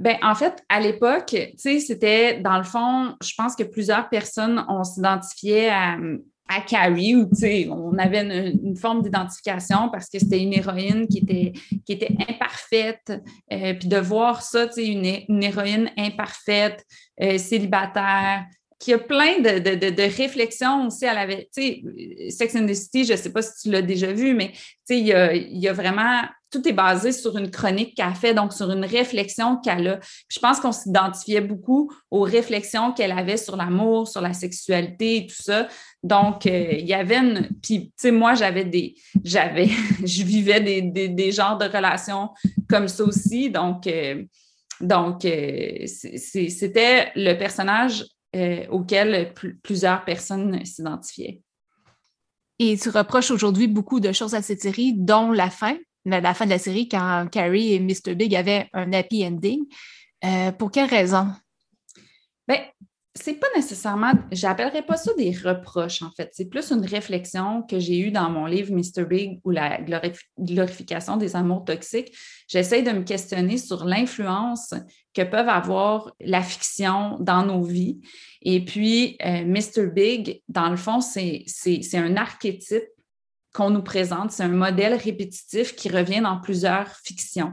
Ben, 0.00 0.16
en 0.22 0.34
fait, 0.34 0.64
à 0.70 0.80
l'époque, 0.80 1.26
tu 1.26 1.52
sais, 1.58 1.78
c'était 1.78 2.40
dans 2.40 2.56
le 2.56 2.64
fond, 2.64 3.16
je 3.22 3.34
pense 3.36 3.54
que 3.54 3.64
plusieurs 3.64 4.08
personnes, 4.08 4.64
on 4.66 4.82
s'identifiait 4.82 5.68
à, 5.68 5.98
à 6.48 6.62
Carrie 6.62 7.26
sais, 7.34 7.68
on 7.70 7.96
avait 7.98 8.22
une, 8.22 8.76
forme 8.76 9.02
d'identification 9.02 9.90
parce 9.90 10.08
que 10.08 10.18
c'était 10.18 10.42
une 10.42 10.54
héroïne 10.54 11.06
qui 11.06 11.18
était, 11.18 11.52
qui 11.84 11.92
était 11.92 12.16
imparfaite. 12.28 13.12
Euh, 13.52 13.74
puis 13.74 13.88
de 13.88 13.98
voir 13.98 14.42
ça, 14.42 14.66
tu 14.66 14.74
sais, 14.74 14.86
une, 14.86 15.42
héroïne 15.42 15.90
imparfaite, 15.98 16.82
euh, 17.22 17.36
célibataire, 17.36 18.46
qu'il 18.80 18.92
y 18.92 18.94
a 18.94 18.98
plein 18.98 19.38
de, 19.40 20.16
réflexions 20.16 20.86
aussi. 20.86 21.04
Elle 21.04 21.18
avait, 21.18 21.48
tu 21.54 21.84
Sex 22.30 22.56
and 22.56 22.66
the 22.66 22.74
City, 22.74 23.04
je 23.04 23.12
ne 23.12 23.18
sais 23.18 23.30
pas 23.30 23.42
si 23.42 23.62
tu 23.62 23.70
l'as 23.70 23.82
déjà 23.82 24.10
vu, 24.10 24.34
mais 24.34 24.52
tu 24.52 24.60
sais, 24.84 24.98
il 24.98 25.06
y 25.06 25.68
a, 25.68 25.72
vraiment, 25.74 26.22
tout 26.50 26.66
est 26.66 26.72
basé 26.72 27.12
sur 27.12 27.36
une 27.36 27.50
chronique 27.50 27.94
qu'elle 27.94 28.06
a 28.06 28.14
fait, 28.14 28.32
donc 28.32 28.54
sur 28.54 28.70
une 28.70 28.86
réflexion 28.86 29.58
qu'elle 29.58 29.86
a. 29.86 30.00
je 30.28 30.38
pense 30.38 30.60
qu'on 30.60 30.72
s'identifiait 30.72 31.42
beaucoup 31.42 31.92
aux 32.10 32.22
réflexions 32.22 32.92
qu'elle 32.92 33.12
avait 33.12 33.36
sur 33.36 33.54
l'amour, 33.54 34.08
sur 34.08 34.22
la 34.22 34.32
sexualité 34.32 35.16
et 35.18 35.26
tout 35.26 35.42
ça. 35.42 35.68
Donc, 36.02 36.46
euh, 36.46 36.72
il 36.72 36.86
y 36.86 36.94
avait 36.94 37.18
une. 37.18 37.50
Puis, 37.62 37.88
tu 37.88 37.92
sais, 37.98 38.10
moi, 38.10 38.32
j'avais 38.32 38.64
des. 38.64 38.94
J'avais. 39.22 39.68
je 40.04 40.22
vivais 40.22 40.62
des, 40.62 41.08
des, 41.08 41.32
genres 41.32 41.58
de 41.58 41.66
relations 41.66 42.30
comme 42.66 42.88
ça 42.88 43.04
aussi. 43.04 43.50
Donc, 43.50 43.86
euh, 43.86 44.24
donc 44.80 45.26
euh, 45.26 45.84
c'était 45.84 47.12
le 47.14 47.34
personnage 47.34 48.06
auquel 48.70 49.34
plusieurs 49.62 50.04
personnes 50.04 50.64
s'identifiaient. 50.64 51.40
Et 52.58 52.76
tu 52.76 52.90
reproches 52.90 53.30
aujourd'hui 53.30 53.68
beaucoup 53.68 54.00
de 54.00 54.12
choses 54.12 54.34
à 54.34 54.42
cette 54.42 54.60
série, 54.60 54.92
dont 54.92 55.32
la 55.32 55.50
fin, 55.50 55.76
la 56.04 56.34
fin 56.34 56.44
de 56.44 56.50
la 56.50 56.58
série, 56.58 56.88
quand 56.88 57.28
Carrie 57.30 57.72
et 57.72 57.80
Mr. 57.80 58.14
Big 58.14 58.34
avaient 58.34 58.68
un 58.72 58.92
happy 58.92 59.24
ending. 59.26 59.64
pour 60.58 60.70
quelle 60.70 60.88
raison? 60.88 61.28
Bien, 62.46 62.64
c'est 63.14 63.34
pas 63.34 63.48
nécessairement, 63.56 64.12
j'appellerais 64.30 64.82
pas 64.82 64.96
ça 64.96 65.12
des 65.14 65.32
reproches, 65.32 66.02
en 66.02 66.10
fait. 66.12 66.30
C'est 66.32 66.48
plus 66.48 66.70
une 66.70 66.86
réflexion 66.86 67.62
que 67.62 67.80
j'ai 67.80 67.98
eue 67.98 68.12
dans 68.12 68.30
mon 68.30 68.46
livre 68.46 68.72
Mr. 68.72 69.04
Big 69.04 69.40
ou 69.44 69.50
la 69.50 69.80
glorification 70.38 71.16
des 71.16 71.34
amours 71.34 71.64
toxiques. 71.64 72.16
J'essaie 72.46 72.82
de 72.82 72.92
me 72.92 73.02
questionner 73.02 73.58
sur 73.58 73.84
l'influence 73.84 74.74
que 75.12 75.22
peuvent 75.22 75.48
avoir 75.48 76.12
la 76.20 76.40
fiction 76.40 77.16
dans 77.18 77.44
nos 77.44 77.62
vies. 77.62 78.00
Et 78.42 78.64
puis, 78.64 79.16
euh, 79.24 79.44
Mr. 79.44 79.88
Big, 79.92 80.42
dans 80.48 80.70
le 80.70 80.76
fond, 80.76 81.00
c'est 81.00 81.44
un 81.94 82.16
archétype 82.16 82.84
qu'on 83.52 83.70
nous 83.70 83.82
présente, 83.82 84.30
c'est 84.30 84.44
un 84.44 84.48
modèle 84.48 84.94
répétitif 84.94 85.74
qui 85.74 85.88
revient 85.88 86.20
dans 86.20 86.40
plusieurs 86.40 86.94
fictions. 87.04 87.52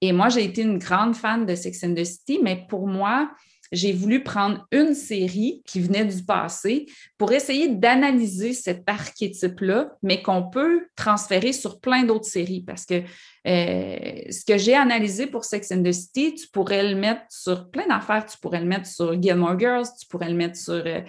Et 0.00 0.12
moi, 0.12 0.30
j'ai 0.30 0.44
été 0.44 0.62
une 0.62 0.78
grande 0.78 1.14
fan 1.14 1.44
de 1.44 1.54
Sex 1.54 1.84
and 1.84 1.94
the 1.94 2.04
City, 2.04 2.40
mais 2.42 2.66
pour 2.68 2.86
moi, 2.86 3.30
j'ai 3.72 3.92
voulu 3.92 4.22
prendre 4.22 4.66
une 4.72 4.94
série 4.94 5.62
qui 5.66 5.80
venait 5.80 6.04
du 6.04 6.22
passé 6.24 6.86
pour 7.18 7.32
essayer 7.32 7.68
d'analyser 7.68 8.52
cet 8.52 8.82
archétype-là, 8.86 9.92
mais 10.02 10.22
qu'on 10.22 10.48
peut 10.48 10.86
transférer 10.96 11.52
sur 11.52 11.80
plein 11.80 12.04
d'autres 12.04 12.26
séries. 12.26 12.62
Parce 12.62 12.84
que 12.84 13.02
euh, 13.46 13.96
ce 14.28 14.44
que 14.44 14.58
j'ai 14.58 14.74
analysé 14.74 15.26
pour 15.26 15.44
Sex 15.44 15.70
and 15.70 15.82
the 15.84 15.92
City, 15.92 16.34
tu 16.34 16.48
pourrais 16.48 16.82
le 16.82 16.96
mettre 16.96 17.22
sur 17.28 17.70
plein 17.70 17.86
d'affaires. 17.86 18.26
Tu 18.26 18.36
pourrais 18.38 18.60
le 18.60 18.66
mettre 18.66 18.86
sur 18.86 19.20
Gilmore 19.20 19.58
Girls, 19.58 19.86
tu 20.00 20.06
pourrais 20.08 20.28
le 20.28 20.34
mettre 20.34 20.56
sur. 20.56 20.82
Euh, 20.84 21.00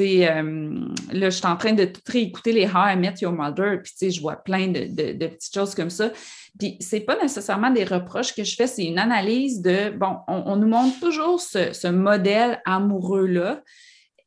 euh, 0.00 0.80
là, 1.12 1.30
je 1.30 1.36
suis 1.36 1.46
en 1.46 1.56
train 1.56 1.72
de 1.72 1.86
tout 1.86 2.02
réécouter 2.06 2.52
les 2.52 2.66
How 2.66 2.90
I 2.92 2.96
Met 2.96 3.14
Your 3.22 3.32
Mother, 3.32 3.80
puis 3.82 3.92
tu 3.92 3.98
sais, 3.98 4.10
je 4.10 4.20
vois 4.20 4.36
plein 4.36 4.68
de, 4.68 5.26
petites 5.26 5.54
choses 5.54 5.74
comme 5.74 5.88
ça. 5.88 6.10
Puis 6.58 6.76
c'est 6.80 7.00
pas 7.00 7.16
nécessairement 7.22 7.70
des 7.70 7.84
reproches 7.84 8.34
que 8.34 8.44
je 8.44 8.54
fais, 8.54 8.66
c'est 8.66 8.84
une 8.84 8.98
analyse 8.98 9.62
de 9.62 9.90
bon, 9.90 10.18
on, 10.28 10.56
nous 10.56 10.68
montre 10.68 11.00
toujours 11.00 11.40
ce 11.40 11.88
modèle 11.88 12.60
amoureux-là. 12.66 13.62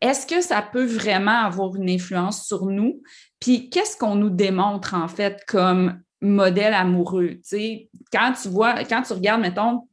Est-ce 0.01 0.25
que 0.25 0.41
ça 0.41 0.63
peut 0.63 0.86
vraiment 0.86 1.44
avoir 1.44 1.75
une 1.75 1.89
influence 1.89 2.48
sur 2.48 2.65
nous? 2.65 3.03
Puis 3.39 3.70
qu'est-ce 3.70 3.96
qu'on 3.96 4.15
nous 4.15 4.32
démontre 4.32 4.96
en 4.96 5.08
fait 5.08 5.44
comme 5.48 6.01
modèle 6.22 6.74
amoureux. 6.74 7.40
Quand 8.12 8.34
tu 8.42 8.50
vois, 8.50 8.84
quand 8.84 9.01
tu 9.01 9.13
regardes, 9.13 9.42
mettons, 9.42 9.88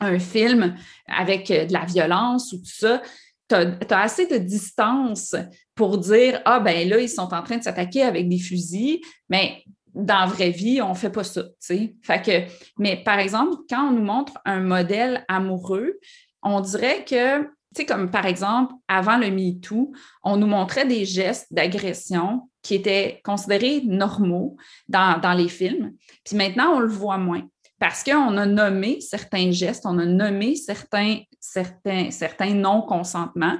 un 0.00 0.18
film 0.18 0.76
avec 1.06 1.50
euh, 1.50 1.66
de 1.66 1.72
la 1.72 1.84
violence 1.84 2.52
ou 2.52 2.58
tout 2.58 2.64
ça, 2.64 3.02
tu 3.48 3.54
as, 3.54 4.00
assez 4.00 4.26
de 4.26 4.36
distance 4.36 5.34
pour 5.74 5.98
dire 5.98 6.40
Ah, 6.44 6.60
ben 6.60 6.88
là, 6.88 7.00
ils 7.00 7.08
sont 7.08 7.32
en 7.32 7.42
train 7.42 7.56
de 7.56 7.62
s'attaquer 7.62 8.02
avec 8.02 8.28
des 8.28 8.38
fusils, 8.38 9.00
mais 9.28 9.62
dans 9.94 10.20
la 10.20 10.26
vraie 10.26 10.50
vie, 10.50 10.80
on 10.82 10.90
ne 10.90 10.94
fait 10.94 11.10
pas 11.10 11.24
ça. 11.24 11.42
Fait 11.60 12.22
que, 12.22 12.52
mais 12.78 13.02
par 13.02 13.18
exemple, 13.18 13.56
quand 13.68 13.88
on 13.88 13.92
nous 13.92 14.04
montre 14.04 14.38
un 14.44 14.60
modèle 14.60 15.24
amoureux, 15.28 15.98
on 16.42 16.60
dirait 16.60 17.04
que, 17.04 17.48
comme 17.86 18.10
par 18.10 18.26
exemple, 18.26 18.74
avant 18.86 19.16
le 19.16 19.30
MeToo, 19.30 19.92
on 20.22 20.36
nous 20.36 20.46
montrait 20.46 20.86
des 20.86 21.04
gestes 21.04 21.52
d'agression 21.52 22.48
qui 22.68 22.74
étaient 22.74 23.22
considérés 23.24 23.80
normaux 23.86 24.58
dans, 24.90 25.34
les 25.34 25.48
films. 25.48 25.94
Puis 26.22 26.36
maintenant, 26.36 26.74
on 26.74 26.80
le 26.80 26.88
voit 26.88 27.16
moins 27.16 27.48
parce 27.78 28.02
qu'on 28.02 28.36
a 28.36 28.46
nommé 28.46 29.00
certains 29.00 29.50
gestes, 29.50 29.84
on 29.86 29.98
a 29.98 30.04
nommé 30.04 30.56
certains, 30.56 31.20
certains, 31.40 32.10
certains 32.10 32.54
non-consentements, 32.54 33.58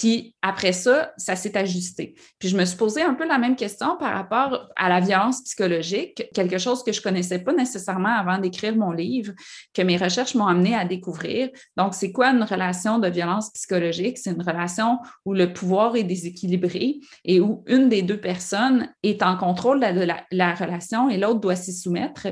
puis 0.00 0.34
après 0.40 0.72
ça, 0.72 1.12
ça 1.18 1.36
s'est 1.36 1.58
ajusté. 1.58 2.14
Puis 2.38 2.48
je 2.48 2.56
me 2.56 2.64
suis 2.64 2.76
posé 2.76 3.02
un 3.02 3.12
peu 3.12 3.26
la 3.26 3.38
même 3.38 3.54
question 3.54 3.96
par 3.98 4.14
rapport 4.14 4.68
à 4.76 4.88
la 4.88 5.00
violence 5.00 5.42
psychologique, 5.42 6.24
quelque 6.32 6.58
chose 6.58 6.82
que 6.82 6.92
je 6.92 7.00
ne 7.00 7.02
connaissais 7.02 7.40
pas 7.40 7.52
nécessairement 7.52 8.16
avant 8.16 8.38
d'écrire 8.38 8.74
mon 8.74 8.92
livre, 8.92 9.32
que 9.74 9.82
mes 9.82 9.96
recherches 9.96 10.34
m'ont 10.34 10.46
amené 10.46 10.74
à 10.74 10.84
découvrir. 10.84 11.50
Donc, 11.76 11.94
c'est 11.94 12.12
quoi 12.12 12.28
une 12.28 12.44
relation 12.44 12.98
de 12.98 13.08
violence 13.08 13.50
psychologique? 13.50 14.16
C'est 14.16 14.30
une 14.30 14.42
relation 14.42 14.98
où 15.26 15.34
le 15.34 15.52
pouvoir 15.52 15.96
est 15.96 16.04
déséquilibré 16.04 17.00
et 17.24 17.40
où 17.40 17.62
une 17.66 17.88
des 17.88 18.02
deux 18.02 18.20
personnes 18.20 18.88
est 19.02 19.22
en 19.22 19.36
contrôle 19.36 19.80
de 19.80 20.04
la, 20.04 20.24
la 20.30 20.54
relation 20.54 21.10
et 21.10 21.18
l'autre 21.18 21.40
doit 21.40 21.56
s'y 21.56 21.74
soumettre 21.74 22.28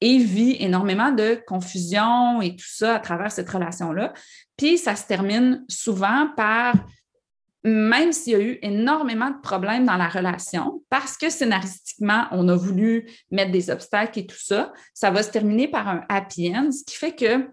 et 0.00 0.18
vit 0.18 0.56
énormément 0.60 1.10
de 1.10 1.40
confusion 1.46 2.42
et 2.42 2.54
tout 2.54 2.68
ça 2.68 2.96
à 2.96 3.00
travers 3.00 3.32
cette 3.32 3.48
relation-là. 3.48 4.12
Puis 4.56 4.78
ça 4.78 4.96
se 4.96 5.06
termine 5.06 5.64
souvent 5.68 6.28
par, 6.36 6.74
même 7.64 8.12
s'il 8.12 8.32
y 8.32 8.36
a 8.36 8.40
eu 8.40 8.58
énormément 8.62 9.30
de 9.30 9.40
problèmes 9.40 9.86
dans 9.86 9.96
la 9.96 10.08
relation, 10.08 10.82
parce 10.90 11.16
que 11.16 11.30
scénaristiquement, 11.30 12.26
on 12.30 12.48
a 12.48 12.56
voulu 12.56 13.10
mettre 13.30 13.52
des 13.52 13.70
obstacles 13.70 14.20
et 14.20 14.26
tout 14.26 14.38
ça, 14.38 14.72
ça 14.92 15.10
va 15.10 15.22
se 15.22 15.30
terminer 15.30 15.68
par 15.68 15.88
un 15.88 16.04
happy 16.08 16.54
end, 16.54 16.70
ce 16.70 16.84
qui 16.84 16.96
fait 16.96 17.14
que 17.14 17.48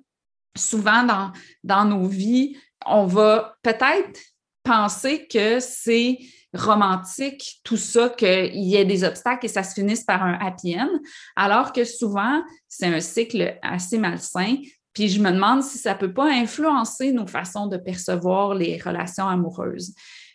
souvent 0.56 1.04
dans, 1.04 1.32
dans 1.64 1.86
nos 1.86 2.08
vies, 2.08 2.58
on 2.86 3.06
va 3.06 3.56
peut-être 3.64 4.20
penser 4.64 5.28
que 5.28 5.60
c'est 5.60 6.20
romantique, 6.54 7.60
tout 7.64 7.78
ça, 7.78 8.10
qu'il 8.10 8.56
y 8.56 8.76
ait 8.76 8.86
des 8.86 9.04
obstacles 9.04 9.46
et 9.46 9.50
ça 9.50 9.64
se 9.64 9.74
finisse 9.74 10.04
par 10.04 10.24
un 10.24 10.34
happy 10.40 10.80
end, 10.80 11.00
alors 11.36 11.74
que 11.74 11.84
souvent, 11.84 12.44
c'est 12.68 12.86
un 12.86 13.00
cycle 13.00 13.58
assez 13.62 13.98
malsain. 13.98 14.58
Puis 14.94 15.10
je 15.10 15.20
me 15.20 15.32
demande 15.32 15.64
si 15.64 15.80
ça 15.80 15.96
ne 15.96 16.00
peut 16.00 16.14
pas 16.14 16.32
influencer 16.32 17.12
nos 17.12 17.26
façons 17.26 17.68
de 17.68 17.78
percevoir 17.78 18.54
les 18.54 18.78
relations 18.78 19.28
amoureuses. 19.28 19.94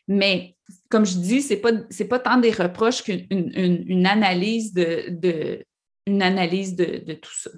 Mais 0.08 0.56
comme 0.88 1.06
je 1.06 1.14
dis, 1.14 1.42
ce 1.42 1.54
n'est 1.54 1.60
pas, 1.60 1.72
pas 2.08 2.18
tant 2.18 2.36
des 2.38 2.50
reproches 2.50 3.02
qu'une 3.02 3.26
une, 3.30 4.06
analyse, 4.06 4.72
de, 4.72 5.64
une 6.06 6.22
analyse 6.22 6.74
de, 6.74 7.12
tout 7.14 7.34
ça. 7.34 7.50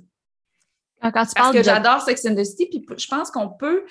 Parce 1.01 1.33
que 1.33 1.63
j'adore 1.63 2.03
Sex 2.03 2.27
and 2.27 2.35
the 2.35 2.45
City, 2.45 2.67
puis 2.69 2.85
je 2.99 3.07
pense 3.07 3.31
qu'on 3.31 3.49
peut, 3.49 3.87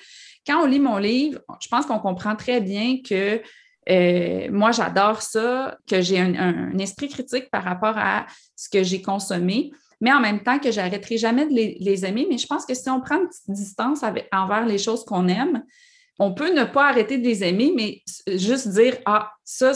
quand 0.46 0.62
on 0.62 0.66
lit 0.66 0.78
mon 0.78 0.98
livre, 0.98 1.40
je 1.60 1.66
pense 1.66 1.86
qu'on 1.86 1.98
comprend 1.98 2.36
très 2.36 2.60
bien 2.60 2.98
que 3.02 3.42
euh, 3.88 4.48
moi, 4.50 4.72
j'adore 4.72 5.22
ça, 5.22 5.78
que 5.88 6.00
j'ai 6.00 6.18
un, 6.18 6.76
esprit 6.78 7.08
critique 7.08 7.50
par 7.50 7.64
rapport 7.64 7.96
à 7.96 8.26
ce 8.56 8.68
que 8.68 8.82
j'ai 8.82 9.00
consommé, 9.00 9.72
mais 10.00 10.12
en 10.12 10.20
même 10.20 10.42
temps 10.42 10.58
que 10.58 10.70
j'arrêterai 10.70 11.18
jamais 11.18 11.46
de 11.46 11.52
les, 11.52 12.04
aimer. 12.04 12.26
Mais 12.28 12.38
je 12.38 12.46
pense 12.46 12.66
que 12.66 12.74
si 12.74 12.88
on 12.90 13.00
prend 13.00 13.16
une 13.16 13.28
petite 13.28 13.50
distance 13.50 14.00
envers 14.32 14.66
les 14.66 14.78
choses 14.78 15.04
qu'on 15.04 15.28
aime, 15.28 15.62
on 16.18 16.34
peut 16.34 16.54
ne 16.54 16.64
pas 16.64 16.88
arrêter 16.88 17.16
de 17.16 17.24
les 17.24 17.42
aimer, 17.42 17.72
mais 17.74 18.02
juste 18.36 18.68
dire 18.68 18.98
Ah, 19.06 19.30
ça, 19.42 19.72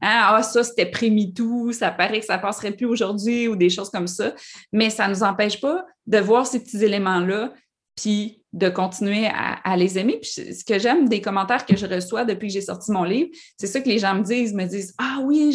hein, 0.00 0.20
ah, 0.22 0.42
ça, 0.42 0.62
c'était 0.62 0.86
pré-MeToo, 0.86 1.72
ça 1.72 1.90
paraît 1.90 2.20
que 2.20 2.26
ça 2.26 2.38
passerait 2.38 2.70
plus 2.70 2.86
aujourd'hui 2.86 3.48
ou 3.48 3.56
des 3.56 3.68
choses 3.68 3.90
comme 3.90 4.06
ça. 4.06 4.32
Mais 4.72 4.90
ça 4.90 5.08
ne 5.08 5.14
nous 5.14 5.24
empêche 5.24 5.60
pas 5.60 5.84
de 6.06 6.18
voir 6.18 6.46
ces 6.46 6.62
petits 6.62 6.84
éléments-là, 6.84 7.52
puis 7.96 8.41
de 8.52 8.68
continuer 8.68 9.28
à, 9.28 9.76
les 9.76 9.98
aimer. 9.98 10.18
Puis 10.20 10.30
ce 10.30 10.64
que 10.64 10.78
j'aime 10.78 11.08
des 11.08 11.22
commentaires 11.22 11.64
que 11.64 11.76
je 11.76 11.86
reçois 11.86 12.24
depuis 12.24 12.48
que 12.48 12.52
j'ai 12.52 12.60
sorti 12.60 12.92
mon 12.92 13.04
livre, 13.04 13.30
c'est 13.58 13.66
ça 13.66 13.80
que 13.80 13.88
les 13.88 13.98
gens 13.98 14.14
me 14.14 14.22
disent, 14.22 14.52
me 14.52 14.66
disent 14.66 14.94
Ah 14.98 15.20
oui, 15.24 15.52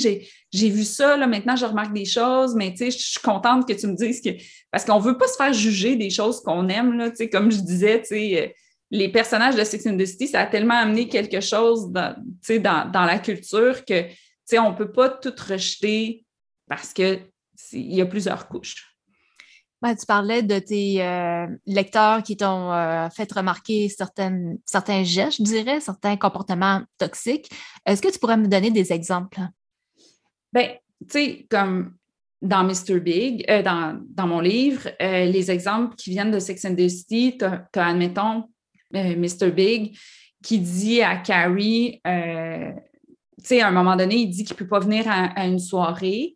j'ai 0.51 0.69
vu 0.69 0.83
ça, 0.83 1.15
là, 1.15 1.27
maintenant 1.27 1.55
je 1.55 1.65
remarque 1.65 1.93
des 1.93 2.05
choses, 2.05 2.55
mais 2.55 2.71
tu 2.71 2.77
sais, 2.77 2.91
je 2.91 2.97
suis 2.97 3.21
contente 3.21 3.67
que 3.67 3.73
tu 3.73 3.87
me 3.87 3.95
dises 3.95 4.21
que. 4.21 4.29
Parce 4.71 4.83
qu'on 4.83 4.99
ne 4.99 5.03
veut 5.03 5.17
pas 5.17 5.27
se 5.27 5.35
faire 5.35 5.53
juger 5.53 5.95
des 5.95 6.09
choses 6.09 6.41
qu'on 6.41 6.67
aime, 6.69 6.97
là, 6.97 7.09
tu 7.09 7.17
sais, 7.17 7.29
comme 7.29 7.51
je 7.51 7.59
disais, 7.59 8.01
tu 8.01 8.07
sais. 8.07 8.43
Euh, 8.43 8.47
les 8.89 9.09
personnages 9.09 9.55
de 9.55 9.63
Sex 9.65 9.85
and 9.85 9.97
the 9.97 10.05
City, 10.05 10.27
ça 10.27 10.39
a 10.39 10.45
tellement 10.45 10.75
amené 10.75 11.09
quelque 11.09 11.41
chose 11.41 11.91
dans, 11.91 12.15
dans, 12.47 12.89
dans 12.89 13.03
la 13.03 13.19
culture 13.19 13.83
que 13.83 14.05
on 14.57 14.71
ne 14.71 14.77
peut 14.77 14.91
pas 14.91 15.09
tout 15.09 15.33
rejeter 15.37 16.25
parce 16.69 16.93
qu'il 16.93 17.19
y 17.73 18.01
a 18.01 18.05
plusieurs 18.05 18.47
couches. 18.47 18.86
Ben, 19.81 19.95
tu 19.95 20.07
parlais 20.07 20.41
de 20.41 20.57
tes 20.57 21.03
euh, 21.03 21.45
lecteurs 21.67 22.23
qui 22.23 22.35
t'ont 22.35 22.71
euh, 22.71 23.09
fait 23.09 23.31
remarquer 23.31 23.89
certains 23.89 25.03
gestes, 25.03 25.37
je 25.37 25.43
dirais, 25.43 25.79
certains 25.79 26.17
comportements 26.17 26.81
toxiques. 26.97 27.49
Est-ce 27.85 28.01
que 28.01 28.11
tu 28.11 28.17
pourrais 28.17 28.37
me 28.37 28.47
donner 28.47 28.71
des 28.71 28.91
exemples? 28.91 29.39
Bien, 30.51 30.69
tu 31.01 31.07
sais, 31.09 31.47
comme 31.49 31.93
dans 32.41 32.63
Mr. 32.63 32.99
Big, 32.99 33.45
euh, 33.51 33.61
dans, 33.61 34.27
mon 34.27 34.39
livre, 34.39 34.89
les 34.99 35.51
exemples 35.51 35.95
qui 35.95 36.09
viennent 36.09 36.31
de 36.31 36.39
Sex 36.39 36.65
and 36.65 36.75
the 36.75 36.87
City, 36.87 37.37
tu 37.37 37.45
as, 37.45 37.67
admettons, 37.75 38.49
Mr. 38.91 39.51
Big, 39.51 39.95
qui 40.41 40.57
dit 40.57 41.03
à 41.03 41.17
Carrie, 41.17 42.01
tu 42.03 43.43
sais, 43.43 43.61
à 43.61 43.67
un 43.67 43.71
moment 43.71 43.95
donné, 43.95 44.15
il 44.15 44.29
dit 44.29 44.43
qu'il 44.43 44.55
ne 44.55 44.59
peut 44.59 44.67
pas 44.67 44.79
venir 44.79 45.05
à, 45.07 45.45
une 45.45 45.59
soirée. 45.59 46.33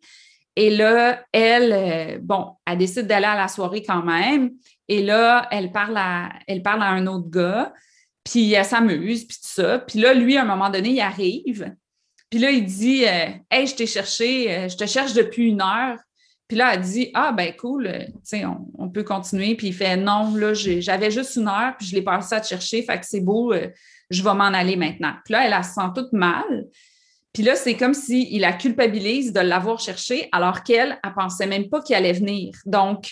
Et 0.56 0.70
là, 0.70 1.24
elle, 1.32 1.72
euh, 1.72 2.18
bon, 2.20 2.56
elle 2.66 2.78
décide 2.78 3.06
d'aller 3.06 3.26
à 3.26 3.36
la 3.36 3.48
soirée 3.48 3.82
quand 3.82 4.02
même. 4.02 4.50
Et 4.88 5.02
là, 5.02 5.48
elle 5.50 5.72
parle 5.72 5.96
à, 5.96 6.30
elle 6.46 6.62
parle 6.62 6.82
à 6.82 6.90
un 6.90 7.06
autre 7.06 7.30
gars, 7.30 7.72
puis 8.24 8.52
elle 8.52 8.64
s'amuse, 8.64 9.24
puis 9.24 9.36
tout 9.36 9.48
ça. 9.62 9.78
Puis 9.78 9.98
là, 9.98 10.12
lui, 10.12 10.36
à 10.36 10.42
un 10.42 10.46
moment 10.46 10.68
donné, 10.68 10.90
il 10.90 11.00
arrive. 11.00 11.74
Puis 12.28 12.38
là, 12.38 12.50
il 12.50 12.64
dit 12.64 13.04
euh, 13.06 13.28
Hey, 13.50 13.66
je 13.66 13.74
t'ai 13.74 13.86
cherché, 13.86 14.68
je 14.68 14.76
te 14.76 14.86
cherche 14.86 15.14
depuis 15.14 15.48
une 15.48 15.62
heure. 15.62 15.98
Puis 16.48 16.58
là, 16.58 16.74
elle 16.74 16.82
dit 16.82 17.10
Ah, 17.14 17.32
ben 17.32 17.54
cool, 17.56 17.90
on, 18.34 18.66
on, 18.78 18.88
peut 18.90 19.04
continuer. 19.04 19.54
Puis 19.54 19.68
il 19.68 19.74
fait 19.74 19.96
Non, 19.96 20.34
là, 20.34 20.52
j'avais 20.52 21.10
juste 21.10 21.36
une 21.36 21.48
heure, 21.48 21.74
puis 21.78 21.86
je 21.86 21.94
l'ai 21.94 22.02
passé 22.02 22.34
à 22.34 22.40
te 22.40 22.46
chercher, 22.46 22.82
fait 22.82 23.00
que 23.00 23.06
c'est 23.06 23.20
beau, 23.20 23.54
je 24.10 24.22
vais 24.22 24.34
m'en 24.34 24.44
aller 24.44 24.76
maintenant. 24.76 25.14
Puis 25.24 25.32
là, 25.32 25.46
elle, 25.46 25.54
elle 25.54 25.64
se 25.64 25.72
sent 25.72 25.88
toute 25.94 26.12
mal. 26.12 26.66
Puis 27.32 27.42
là, 27.42 27.56
c'est 27.56 27.76
comme 27.76 27.94
s'il 27.94 28.40
la 28.40 28.52
culpabilise 28.52 29.32
de 29.32 29.40
l'avoir 29.40 29.80
cherché 29.80 30.28
alors 30.32 30.62
qu'elle, 30.62 30.98
elle 31.02 31.14
pensait 31.14 31.46
même 31.46 31.68
pas 31.68 31.80
qu'il 31.80 31.96
allait 31.96 32.12
venir. 32.12 32.54
Donc, 32.66 33.10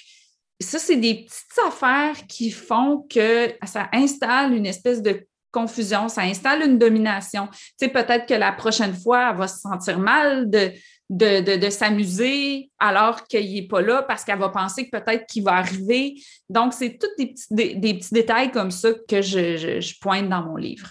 ça, 0.61 0.79
c'est 0.79 0.97
des 0.97 1.25
petites 1.25 1.59
affaires 1.67 2.27
qui 2.29 2.51
font 2.51 3.07
que 3.09 3.53
ça 3.65 3.89
installe 3.93 4.53
une 4.53 4.67
espèce 4.67 5.01
de 5.01 5.27
confusion, 5.53 6.09
ça 6.09 6.23
installe 6.23 6.63
une 6.63 6.79
domination. 6.79 7.49
Tu 7.51 7.59
sais, 7.79 7.89
peut-être 7.89 8.27
que 8.27 8.35
la 8.35 8.53
prochaine 8.53 8.95
fois, 8.95 9.31
elle 9.31 9.37
va 9.37 9.49
se 9.49 9.61
sentir 9.61 9.99
mal 9.99 10.49
de, 10.51 10.73
de, 11.11 11.71
s'amuser 11.71 12.71
alors 12.79 13.27
qu'il 13.27 13.53
n'est 13.53 13.67
pas 13.67 13.83
là 13.83 14.03
parce 14.03 14.25
qu'elle 14.25 14.39
va 14.39 14.51
penser 14.51 14.89
que 14.89 14.99
peut-être 14.99 15.27
qu'il 15.27 15.43
va 15.43 15.55
arriver. 15.55 16.15
Donc, 16.49 16.73
c'est 16.73 16.99
tous 16.99 17.09
des 17.19 17.29
petits, 17.29 17.77
des, 17.77 17.95
petits 17.95 18.15
détails 18.15 18.51
comme 18.53 18.71
ça 18.71 18.91
que 19.09 19.21
je, 19.23 19.99
pointe 20.01 20.29
dans 20.29 20.45
mon 20.45 20.57
livre. 20.57 20.89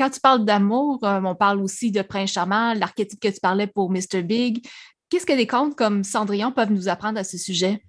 Quand 0.00 0.08
tu 0.08 0.18
parles 0.18 0.46
d'amour, 0.46 1.04
euh, 1.04 1.20
on 1.22 1.34
parle 1.34 1.60
aussi 1.60 1.92
de 1.92 2.00
prince 2.00 2.32
charmant, 2.32 2.72
l'archétype 2.72 3.20
que 3.20 3.28
tu 3.28 3.38
parlais 3.38 3.66
pour 3.66 3.90
Mr. 3.90 4.22
Big. 4.22 4.66
Qu'est-ce 5.10 5.26
que 5.26 5.36
des 5.36 5.46
contes 5.46 5.76
comme 5.76 6.04
Cendrillon 6.04 6.52
peuvent 6.52 6.72
nous 6.72 6.88
apprendre 6.88 7.18
à 7.18 7.24
ce 7.24 7.36
sujet? 7.36 7.84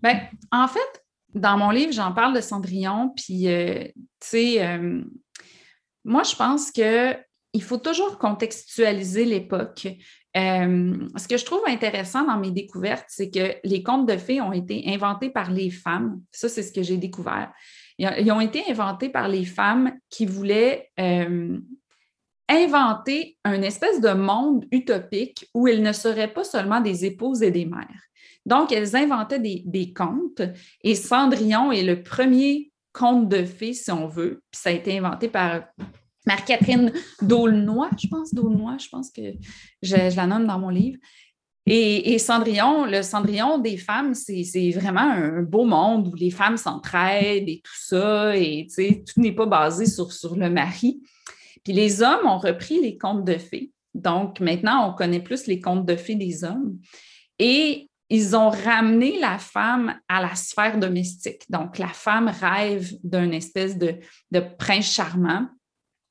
Bien, 0.00 0.28
en 0.52 0.68
fait, 0.68 1.04
dans 1.34 1.58
mon 1.58 1.70
livre, 1.70 1.92
j'en 1.92 2.12
parle 2.12 2.36
de 2.36 2.40
Cendrillon, 2.40 3.12
puis, 3.16 3.48
euh, 3.48 3.82
tu 3.82 3.92
sais, 4.20 4.64
euh, 4.64 5.02
moi, 6.04 6.22
je 6.22 6.36
pense 6.36 6.70
que 6.70 7.16
il 7.52 7.64
faut 7.64 7.78
toujours 7.78 8.18
contextualiser 8.18 9.24
l'époque. 9.24 9.88
Ce 10.36 11.26
que 11.26 11.36
je 11.36 11.44
trouve 11.44 11.62
intéressant 11.66 12.24
dans 12.24 12.38
mes 12.38 12.52
découvertes, 12.52 13.06
c'est 13.08 13.28
que 13.28 13.56
les 13.64 13.82
contes 13.82 14.06
de 14.06 14.16
fées 14.16 14.40
ont 14.40 14.52
été 14.52 14.84
inventés 14.86 15.30
par 15.30 15.50
les 15.50 15.72
femmes. 15.72 16.22
Ça, 16.30 16.48
c'est 16.48 16.62
ce 16.62 16.72
que 16.72 16.84
j'ai 16.84 16.96
découvert. 16.96 17.52
Ils 18.00 18.32
ont 18.32 18.40
été 18.40 18.62
inventés 18.70 19.10
par 19.10 19.28
les 19.28 19.44
femmes 19.44 19.92
qui 20.08 20.24
voulaient 20.24 20.88
euh, 20.98 21.58
inventer 22.48 23.36
un 23.44 23.60
espèce 23.60 24.00
de 24.00 24.12
monde 24.12 24.64
utopique 24.72 25.46
où 25.52 25.68
elles 25.68 25.82
ne 25.82 25.92
seraient 25.92 26.32
pas 26.32 26.44
seulement 26.44 26.80
des 26.80 27.04
épouses 27.04 27.42
et 27.42 27.50
des 27.50 27.66
mères. 27.66 28.02
Donc, 28.46 28.72
elles 28.72 28.96
inventaient 28.96 29.38
des, 29.38 29.92
contes 29.92 30.40
et 30.82 30.94
Cendrillon 30.94 31.72
est 31.72 31.82
le 31.82 32.02
premier 32.02 32.72
conte 32.94 33.28
de 33.28 33.44
fées, 33.44 33.74
si 33.74 33.90
on 33.90 34.08
veut. 34.08 34.42
Puis 34.50 34.60
ça 34.62 34.70
a 34.70 34.72
été 34.72 34.98
inventé 34.98 35.28
par 35.28 35.64
Marie-Catherine 36.26 36.92
Daulnoy, 37.20 37.88
je 38.02 38.08
pense, 38.08 38.32
Daulnoy, 38.32 38.78
je 38.78 38.88
pense 38.88 39.10
que 39.10 39.34
je, 39.82 40.16
la 40.16 40.26
nomme 40.26 40.46
dans 40.46 40.58
mon 40.58 40.70
livre. 40.70 40.98
Et, 41.66 42.18
Cendrillon, 42.18 42.86
le 42.86 43.02
Cendrillon 43.02 43.58
des 43.58 43.76
femmes, 43.76 44.14
c'est 44.14 44.70
vraiment 44.70 45.08
un 45.08 45.42
beau 45.42 45.64
monde 45.64 46.08
où 46.08 46.14
les 46.16 46.30
femmes 46.30 46.56
s'entraident 46.56 47.48
et 47.48 47.60
tout 47.62 47.76
ça, 47.78 48.36
et 48.36 48.66
tout 48.76 49.20
n'est 49.20 49.34
pas 49.34 49.46
basé 49.46 49.86
sur, 49.86 50.36
le 50.36 50.48
mari. 50.48 51.00
Puis 51.62 51.72
les 51.72 52.02
hommes 52.02 52.26
ont 52.26 52.38
repris 52.38 52.80
les 52.80 52.96
contes 52.96 53.24
de 53.24 53.36
fées. 53.36 53.70
Donc 53.94 54.40
maintenant, 54.40 54.90
on 54.90 54.94
connaît 54.94 55.22
plus 55.22 55.46
les 55.46 55.60
contes 55.60 55.86
de 55.86 55.96
fées 55.96 56.14
des 56.14 56.44
hommes. 56.44 56.78
Et 57.38 57.88
ils 58.08 58.34
ont 58.34 58.50
ramené 58.50 59.20
la 59.20 59.38
femme 59.38 59.94
à 60.08 60.22
la 60.22 60.34
sphère 60.34 60.78
domestique. 60.78 61.42
Donc 61.50 61.78
la 61.78 61.88
femme 61.88 62.28
rêve 62.28 62.90
d'un 63.04 63.30
espèce 63.30 63.78
de 63.78 64.00
prince 64.58 64.90
charmant 64.90 65.46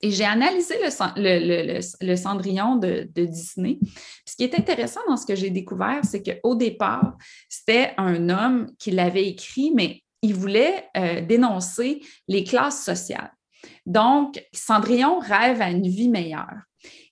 et 0.02 0.12
j'ai 0.12 0.26
analysé 0.26 0.76
le, 1.18 2.16
Cendrillon 2.16 2.78
de, 2.78 3.08
Disney. 3.14 3.80
ce 4.26 4.36
qui 4.36 4.44
est 4.44 4.58
intéressant 4.58 5.02
dans 5.08 5.18
ce 5.18 5.26
que 5.26 5.36
j'ai 5.36 5.50
découvert, 5.50 6.00
c'est 6.04 6.24
qu'au 6.24 6.56
départ, 6.56 7.18
c'était 7.50 7.94
un 7.98 8.30
homme 8.30 8.72
qui 8.80 8.92
l'avait 8.92 9.28
écrit, 9.28 9.72
mais 9.76 10.02
il 10.22 10.34
voulait 10.34 10.88
euh, 10.98 11.22
dénoncer 11.22 12.02
les 12.28 12.44
classes 12.44 12.84
sociales. 12.84 13.32
Donc, 13.86 14.42
Cendrillon 14.54 15.20
rêve 15.20 15.62
à 15.62 15.70
une 15.70 15.88
vie 15.88 16.10
meilleure. 16.10 16.62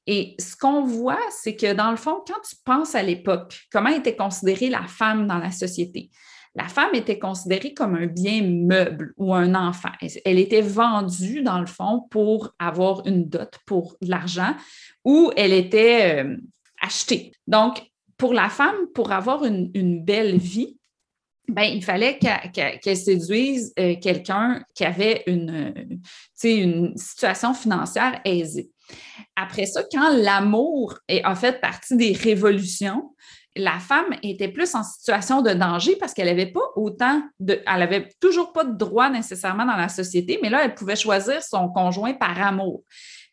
Et 0.05 0.35
ce 0.39 0.55
qu'on 0.55 0.83
voit, 0.83 1.19
c'est 1.29 1.57
que 1.57 1.73
dans 1.73 1.91
le 1.91 1.97
fond, 1.97 2.23
quand 2.25 2.39
tu 2.49 2.55
penses 2.63 2.95
à 2.95 3.03
l'époque, 3.03 3.59
comment 3.69 3.89
était 3.89 4.15
considérée 4.15 4.69
la 4.69 4.87
femme 4.87 5.27
dans 5.27 5.37
la 5.37 5.51
société? 5.51 6.09
La 6.57 6.67
femme 6.67 6.95
était 6.95 7.19
considérée 7.19 7.75
comme 7.75 7.93
un 7.93 8.07
bien 8.07 8.41
meuble 8.41 9.13
ou 9.15 9.33
un 9.33 9.53
enfant. 9.53 9.91
Elle 10.25 10.39
était 10.39 10.61
vendue, 10.61 11.43
dans 11.43 11.59
le 11.59 11.67
fond, 11.67 12.07
pour 12.09 12.55
avoir 12.57 13.05
une 13.05 13.29
dot, 13.29 13.59
pour 13.67 13.95
de 14.01 14.09
l'argent, 14.09 14.55
ou 15.05 15.31
elle 15.37 15.53
était 15.53 16.23
euh, 16.23 16.35
achetée. 16.81 17.31
Donc, 17.45 17.83
pour 18.17 18.33
la 18.33 18.49
femme, 18.49 18.75
pour 18.95 19.11
avoir 19.11 19.45
une, 19.45 20.03
belle 20.03 20.37
vie, 20.37 20.79
ben, 21.47 21.61
il 21.61 21.83
fallait 21.83 22.17
qu'elle 22.17 22.97
séduise 22.97 23.71
euh, 23.77 23.95
quelqu'un 24.01 24.63
qui 24.73 24.83
avait 24.83 25.23
une, 25.27 26.01
une 26.43 26.97
situation 26.97 27.53
financière 27.53 28.19
aisée. 28.25 28.71
Après 29.35 29.67
ça, 29.67 29.83
quand 29.91 30.09
l'amour 30.17 30.97
a 31.07 31.35
fait 31.35 31.61
partie 31.61 31.95
des 31.95 32.13
révolutions, 32.13 33.13
la 33.57 33.79
femme 33.79 34.15
était 34.23 34.47
plus 34.47 34.73
en 34.75 34.83
situation 34.83 35.41
de 35.41 35.51
danger 35.51 35.95
parce 35.95 36.13
qu'elle 36.13 36.27
n'avait 36.27 36.51
pas 36.51 36.61
autant 36.75 37.21
de. 37.39 37.61
Elle 37.65 37.79
n'avait 37.79 38.09
toujours 38.19 38.53
pas 38.53 38.63
de 38.63 38.77
droit 38.77 39.09
nécessairement 39.09 39.65
dans 39.65 39.75
la 39.75 39.89
société, 39.89 40.39
mais 40.41 40.49
là, 40.49 40.63
elle 40.63 40.75
pouvait 40.75 40.95
choisir 40.95 41.41
son 41.43 41.69
conjoint 41.69 42.13
par 42.13 42.41
amour. 42.41 42.83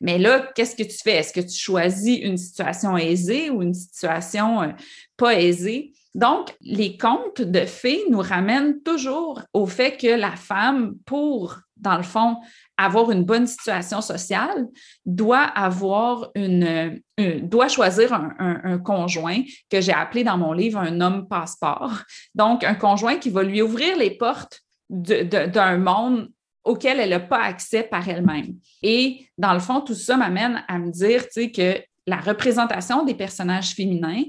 Mais 0.01 0.19
là, 0.19 0.51
qu'est-ce 0.55 0.77
que 0.77 0.83
tu 0.83 0.99
fais? 1.03 1.17
Est-ce 1.17 1.33
que 1.33 1.41
tu 1.41 1.57
choisis 1.57 2.19
une 2.21 2.37
situation 2.37 2.97
aisée 2.97 3.51
ou 3.51 3.63
une 3.63 3.75
situation 3.75 4.63
euh, 4.63 4.69
pas 5.17 5.35
aisée? 5.41 5.93
Donc, 6.15 6.55
les 6.61 6.97
contes 6.97 7.43
de 7.43 7.61
fées 7.61 8.03
nous 8.11 8.21
ramènent 8.21 8.81
toujours 8.83 9.43
au 9.53 9.67
fait 9.67 9.97
que 9.97 10.07
la 10.07 10.37
femme, 10.37 10.95
pour, 11.07 11.59
dans 11.77 11.97
le 11.97 12.05
fond, 12.05 12.37
avoir 12.77 13.11
une 13.11 13.25
bonne 13.25 13.47
situation 13.47 14.01
sociale, 14.01 14.67
doit 15.07 15.43
avoir 15.43 16.31
une, 16.35 17.01
doit 17.43 17.69
choisir 17.69 18.13
un, 18.13 18.79
conjoint 18.79 19.43
que 19.71 19.81
j'ai 19.81 19.93
appelé 19.93 20.25
dans 20.25 20.39
mon 20.39 20.53
livre 20.53 20.79
un 20.79 21.01
homme 21.01 21.29
passeport. 21.29 21.93
Donc, 22.35 22.65
un 22.65 22.75
conjoint 22.75 23.17
qui 23.17 23.31
va 23.31 23.43
lui 23.43 23.63
ouvrir 23.63 23.97
les 23.97 24.11
portes 24.11 24.61
d'un 24.91 25.79
monde 25.79 26.31
auquel 26.65 26.99
elle 26.99 27.11
n'a 27.11 27.21
pas 27.21 27.43
accès 27.43 27.83
par 27.83 28.09
elle-même. 28.09 28.55
Et 28.83 29.27
dans 29.39 29.53
le 29.53 29.61
fond, 29.61 29.81
tout 29.81 29.95
ça 29.95 30.17
m'amène 30.17 30.65
à 30.67 30.79
me 30.79 30.91
dire, 30.91 31.27
que 31.29 31.81
la 32.07 32.17
représentation 32.17 33.05
des 33.05 33.15
personnages 33.15 33.71
féminins, 33.75 34.25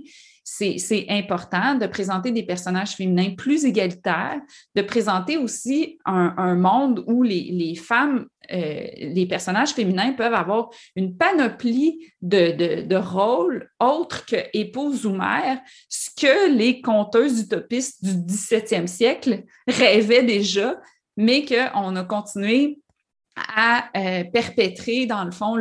c'est 0.48 1.08
important 1.10 1.74
de 1.74 1.88
présenter 1.88 2.32
des 2.32 2.44
personnages 2.44 2.96
féminins 2.96 3.32
plus 3.36 3.66
égalitaires, 3.66 4.40
de 4.76 4.82
présenter 4.84 5.38
aussi 5.38 5.98
un, 6.06 6.56
monde 6.56 7.04
où 7.08 7.24
les, 7.24 7.76
femmes, 7.76 8.28
euh, 8.54 8.86
les 8.96 9.26
personnages 9.26 9.72
féminins 9.72 10.14
peuvent 10.14 10.36
avoir 10.36 10.70
une 10.96 11.18
panoplie 11.18 12.14
de, 12.22 12.96
rôles 12.96 13.70
autres 13.80 14.26
que 14.28 14.36
épouse 14.54 15.08
ou 15.08 15.16
mère, 15.16 15.60
ce 15.90 16.12
que 16.16 16.56
les 16.56 16.80
conteuses 16.80 17.42
utopistes 17.42 18.04
du 18.04 18.12
17e 18.12 18.86
siècle 18.86 19.44
rêvaient 19.68 20.24
déjà, 20.24 20.80
mais 21.18 21.44
qu'on 21.44 21.96
a 21.96 22.04
continué 22.04 22.80
à 23.36 23.90
euh, 23.98 24.24
perpétrer, 24.24 25.06
dans 25.06 25.24
le 25.24 25.32
fond, 25.32 25.56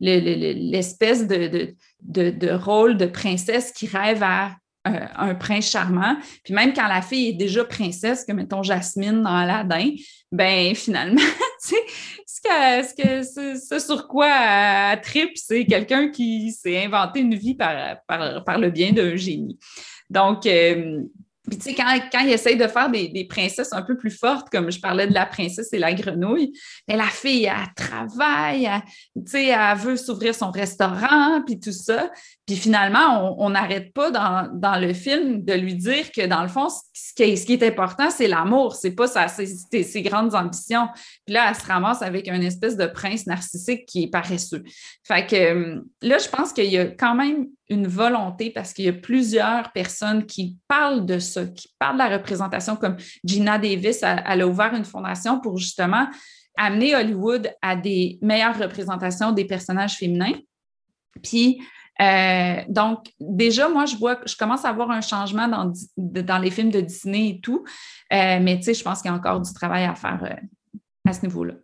l'espèce 0.00 1.26
de, 1.26 1.74
de, 2.02 2.52
rôle 2.52 2.96
de 2.96 3.06
princesse 3.06 3.72
qui 3.72 3.86
rêve 3.86 4.22
à 4.22 4.52
euh, 4.86 5.06
un 5.16 5.34
prince 5.34 5.70
charmant. 5.70 6.16
Puis 6.44 6.54
même 6.54 6.72
quand 6.72 6.86
la 6.86 7.02
fille 7.02 7.30
est 7.30 7.34
déjà 7.34 7.64
princesse, 7.64 8.24
comme 8.24 8.36
mettons 8.36 8.62
Jasmine 8.62 9.22
dans 9.22 9.34
Aladdin, 9.34 9.90
ben 10.30 10.74
finalement, 10.74 11.20
tu 11.66 11.74
sais, 11.74 11.76
ce, 12.84 12.94
que, 12.94 13.56
ce, 13.58 13.78
sur 13.78 14.06
quoi 14.06 14.28
elle 14.28 15.00
tripe, 15.00 15.36
c'est 15.36 15.64
quelqu'un 15.66 16.10
qui 16.10 16.52
s'est 16.52 16.84
inventé 16.84 17.20
une 17.20 17.34
vie 17.34 17.54
par, 17.54 17.96
par, 18.06 18.58
le 18.58 18.70
bien 18.70 18.92
d'un 18.92 19.16
génie. 19.16 19.58
Donc, 20.08 20.46
euh, 20.46 21.02
Puis, 21.48 21.58
tu 21.58 21.70
sais, 21.70 21.74
quand, 21.74 21.98
quand 22.12 22.20
ils 22.20 22.32
essayent 22.32 22.56
de 22.56 22.66
faire 22.66 22.90
des, 22.90 23.26
princesses 23.28 23.72
un 23.72 23.82
peu 23.82 23.96
plus 23.96 24.10
fortes, 24.10 24.48
comme 24.50 24.70
je 24.70 24.80
parlais 24.80 25.06
de 25.06 25.14
la 25.14 25.26
princesse 25.26 25.72
et 25.72 25.78
la 25.78 25.92
grenouille, 25.92 26.52
mais 26.86 26.96
la 26.96 27.06
fille, 27.06 27.44
elle 27.44 27.74
travaille, 27.74 28.70
tu 29.14 29.22
sais, 29.26 29.46
elle 29.46 29.76
veut 29.76 29.96
s'ouvrir 29.96 30.34
son 30.34 30.50
restaurant, 30.50 31.42
puis 31.44 31.60
tout 31.60 31.72
ça. 31.72 32.10
Puis 32.46 32.56
finalement, 32.56 33.36
on 33.38 33.50
n'arrête 33.50 33.92
pas 33.92 34.10
dans, 34.10 34.80
le 34.80 34.92
film 34.92 35.44
de 35.44 35.52
lui 35.52 35.74
dire 35.74 36.10
que, 36.12 36.26
dans 36.26 36.42
le 36.42 36.48
fond, 36.48 36.68
ce 36.68 37.14
qui 37.14 37.22
est, 37.22 37.36
ce 37.36 37.46
qui 37.46 37.54
est 37.54 37.62
important, 37.62 38.10
c'est 38.10 38.28
l'amour, 38.28 38.74
c'est 38.74 38.92
pas 38.92 39.06
sa, 39.06 39.28
ses, 39.28 39.46
ses, 39.46 40.02
grandes 40.02 40.34
ambitions. 40.34 40.88
Puis 41.26 41.34
là, 41.34 41.46
elle 41.48 41.54
se 41.54 41.66
ramasse 41.66 42.02
avec 42.02 42.28
une 42.28 42.42
espèce 42.42 42.76
de 42.76 42.86
prince 42.86 43.26
narcissique 43.26 43.86
qui 43.86 44.04
est 44.04 44.10
paresseux. 44.10 44.62
Fait 45.06 45.26
que 45.26 45.82
là, 46.02 46.18
je 46.18 46.28
pense 46.28 46.52
qu'il 46.52 46.70
y 46.70 46.78
a 46.78 46.86
quand 46.86 47.14
même 47.14 47.48
une 47.70 47.86
volonté 47.86 48.50
parce 48.50 48.72
qu'il 48.72 48.86
y 48.86 48.88
a 48.88 48.92
plusieurs 48.92 49.72
personnes 49.72 50.26
qui 50.26 50.56
parlent 50.68 51.04
de 51.04 51.18
ça, 51.18 51.46
qui 51.46 51.68
parlent 51.78 51.94
de 51.94 52.02
la 52.02 52.16
représentation, 52.16 52.76
comme 52.76 52.96
Gina 53.24 53.58
Davis, 53.58 54.02
elle, 54.02 54.42
a 54.42 54.46
ouvert 54.46 54.74
une 54.74 54.84
fondation 54.84 55.40
pour 55.40 55.58
justement 55.58 56.06
amener 56.56 56.96
Hollywood 56.96 57.50
à 57.62 57.76
des 57.76 58.18
meilleures 58.22 58.58
représentations 58.58 59.32
des 59.32 59.44
personnages 59.44 59.96
féminins. 59.96 60.34
Puis, 61.22 61.60
euh, 62.00 62.62
donc, 62.68 63.12
déjà, 63.20 63.68
moi, 63.68 63.86
je 63.86 63.96
vois, 63.96 64.20
je 64.24 64.36
commence 64.36 64.64
à 64.64 64.72
voir 64.72 64.90
un 64.90 65.00
changement 65.00 65.48
dans, 65.48 65.72
dans 65.96 66.38
les 66.38 66.50
films 66.50 66.70
de 66.70 66.80
Disney 66.80 67.30
et 67.30 67.40
tout, 67.40 67.64
euh, 68.12 68.38
mais 68.40 68.56
tu 68.56 68.64
sais, 68.64 68.74
je 68.74 68.82
pense 68.82 69.02
qu'il 69.02 69.10
y 69.10 69.14
a 69.14 69.16
encore 69.16 69.40
du 69.40 69.52
travail 69.52 69.84
à 69.84 69.94
faire 69.94 70.22
euh, 70.24 70.80
à 71.08 71.12
ce 71.12 71.22
niveau-là. 71.22 71.54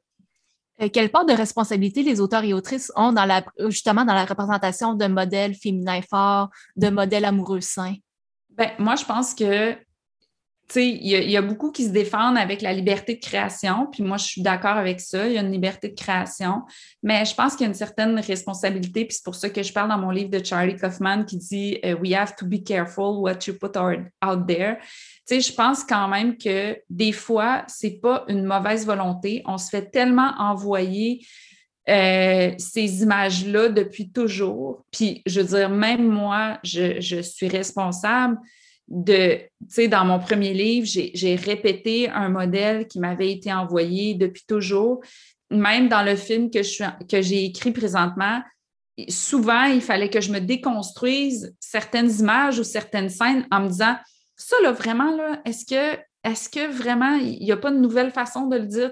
Euh, 0.83 0.89
quelle 0.89 1.11
part 1.11 1.25
de 1.25 1.33
responsabilité 1.33 2.03
les 2.03 2.21
auteurs 2.21 2.45
et 2.45 2.53
autrices 2.53 2.91
ont 2.97 3.13
dans 3.13 3.25
la, 3.25 3.45
justement 3.69 4.05
dans 4.05 4.15
la 4.15 4.25
représentation 4.25 4.95
de 4.95 5.07
modèles 5.07 5.55
féminins 5.55 6.03
forts, 6.03 6.51
de 6.77 6.89
modèles 6.89 7.25
amoureux 7.25 7.61
sains? 7.61 7.95
Ben, 8.51 8.71
moi, 8.79 8.97
je 8.97 9.05
pense 9.05 9.35
que 9.35 9.77
il 10.77 11.07
y, 11.07 11.37
a 11.37 11.43
beaucoup 11.43 11.71
qui 11.71 11.85
se 11.85 11.91
défendent 11.91 12.39
avec 12.39 12.63
la 12.63 12.73
liberté 12.73 13.15
de 13.15 13.21
création, 13.21 13.87
puis 13.93 14.03
moi, 14.03 14.17
je 14.17 14.25
suis 14.25 14.43
d'accord 14.43 14.77
avec 14.77 15.01
ça. 15.01 15.27
Il 15.27 15.35
y 15.35 15.39
a 15.39 15.43
une 15.43 15.53
liberté 15.53 15.89
de 15.89 15.95
création, 15.95 16.63
mais 17.03 17.25
je 17.25 17.35
pense 17.35 17.55
qu'il 17.55 17.63
y 17.63 17.65
a 17.65 17.69
une 17.69 17.75
certaine 17.75 18.19
responsabilité, 18.19 19.05
puis 19.05 19.15
c'est 19.15 19.25
pour 19.25 19.35
ça 19.35 19.51
que 19.51 19.63
je 19.63 19.73
parle 19.73 19.91
dans 19.91 19.99
mon 19.99 20.11
livre 20.11 20.31
de 20.31 20.45
Charlie 20.45 20.77
Kaufman 20.77 21.25
qui 21.25 21.37
dit 21.37 21.79
euh, 21.85 21.97
We 22.01 22.15
have 22.15 22.35
to 22.37 22.47
be 22.47 22.63
careful 22.65 23.21
what 23.21 23.41
you 23.47 23.55
put 23.55 23.77
out 23.77 24.47
there. 24.47 24.79
Tu 25.29 25.41
je 25.41 25.53
pense 25.53 25.85
quand 25.85 26.09
même 26.09 26.37
que 26.37 26.79
des 26.91 27.13
fois, 27.13 27.65
c'est 27.67 28.01
pas 28.01 28.25
une 28.29 28.45
mauvaise 28.45 28.85
volonté. 28.87 29.43
On 29.47 29.59
se 29.59 29.69
fait 29.69 29.91
tellement 29.91 30.33
envoyer 30.39 31.25
euh, 31.89 32.53
ces 32.59 33.03
images-là 33.03 33.69
depuis 33.69 34.11
toujours. 34.11 34.85
Puis, 34.91 35.23
je 35.27 35.41
veux 35.41 35.59
dire, 35.59 35.69
même 35.71 36.09
moi, 36.09 36.59
je 36.63 37.21
suis 37.23 37.49
responsable 37.49 38.39
de, 38.89 39.41
tu 39.73 39.89
dans 39.89 40.05
mon 40.05 40.19
premier 40.19 40.53
livre, 40.53 40.87
j'ai 40.87 41.37
répété 41.37 42.09
un 42.09 42.29
modèle 42.29 42.87
qui 42.87 43.01
m'avait 43.01 43.33
été 43.33 43.53
envoyé 43.53 44.15
depuis 44.15 44.45
toujours. 44.47 45.01
Même 45.51 45.89
dans 45.89 46.03
le 46.03 46.17
film 46.17 46.51
que 46.51 47.23
j'ai 47.23 47.45
écrit 47.45 47.73
présentement, 47.73 48.43
souvent, 49.09 49.65
il 49.65 49.81
fallait 49.81 50.11
que 50.11 50.21
je 50.21 50.33
me 50.33 50.41
déconstruise 50.41 51.55
certaines 51.61 52.11
images 52.21 52.59
ou 52.59 52.65
certaines 52.65 53.11
scènes 53.11 53.47
en 53.51 53.61
me 53.61 53.69
disant, 53.69 53.97
ça, 54.37 54.57
là, 54.63 54.73
vraiment, 54.73 55.17
est-ce 55.45 55.65
que, 55.65 56.01
est-ce 56.25 56.49
que 56.49 56.71
vraiment, 56.71 57.17
il 57.17 57.41
n'y 57.41 57.53
a 57.53 57.57
pas 57.57 57.71
de 57.71 57.79
nouvelle 57.79 58.11
façon 58.11 58.47
de 58.47 58.57
le 58.57 58.67
dire? 58.67 58.91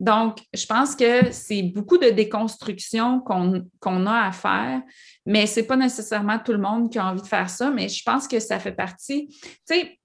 Donc, 0.00 0.38
je 0.54 0.64
pense 0.64 0.96
que 0.96 1.30
c'est 1.30 1.62
beaucoup 1.62 1.98
de 1.98 2.08
déconstruction 2.08 3.20
qu'on 3.20 4.06
a 4.06 4.26
à 4.26 4.32
faire, 4.32 4.80
mais 5.26 5.46
ce 5.46 5.60
n'est 5.60 5.66
pas 5.66 5.76
nécessairement 5.76 6.38
tout 6.38 6.52
le 6.52 6.58
monde 6.58 6.90
qui 6.90 6.98
a 6.98 7.06
envie 7.06 7.20
de 7.20 7.26
faire 7.26 7.50
ça, 7.50 7.70
mais 7.70 7.88
je 7.90 8.02
pense 8.02 8.26
que 8.26 8.40
ça 8.40 8.58
fait 8.58 8.72
partie. 8.72 9.28
Tu 9.28 9.50
sais, 9.66 9.98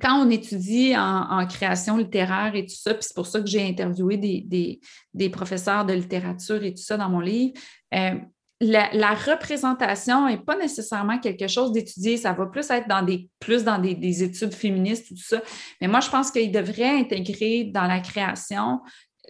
quand 0.00 0.24
on 0.26 0.30
étudie 0.30 0.94
en, 0.96 1.46
création 1.46 1.98
littéraire 1.98 2.54
et 2.54 2.64
tout 2.64 2.74
ça, 2.74 2.94
puis 2.94 3.02
c'est 3.02 3.14
pour 3.14 3.26
ça 3.26 3.40
que 3.40 3.46
j'ai 3.46 3.66
interviewé 3.66 4.16
des, 4.16 5.28
professeurs 5.30 5.84
de 5.84 5.92
littérature 5.92 6.64
et 6.64 6.72
tout 6.72 6.82
ça 6.82 6.96
dans 6.96 7.10
mon 7.10 7.20
livre, 7.20 7.52
euh, 7.94 8.14
la, 8.60 9.14
représentation 9.14 10.26
n'est 10.26 10.38
pas 10.38 10.56
nécessairement 10.56 11.18
quelque 11.18 11.48
chose 11.48 11.72
d'étudié, 11.72 12.16
ça 12.16 12.32
va 12.32 12.46
plus 12.46 12.68
être 12.70 12.88
dans 12.88 13.02
des, 13.02 13.28
plus 13.38 13.62
dans 13.62 13.78
des, 13.78 13.94
des 13.94 14.22
études 14.22 14.52
féministes, 14.52 15.08
tout 15.08 15.16
ça. 15.16 15.40
Mais 15.80 15.86
moi, 15.86 16.00
je 16.00 16.10
pense 16.10 16.30
qu'il 16.30 16.50
devrait 16.50 16.98
intégrer 16.98 17.64
dans 17.64 17.86
la 17.86 18.00
création 18.00 18.80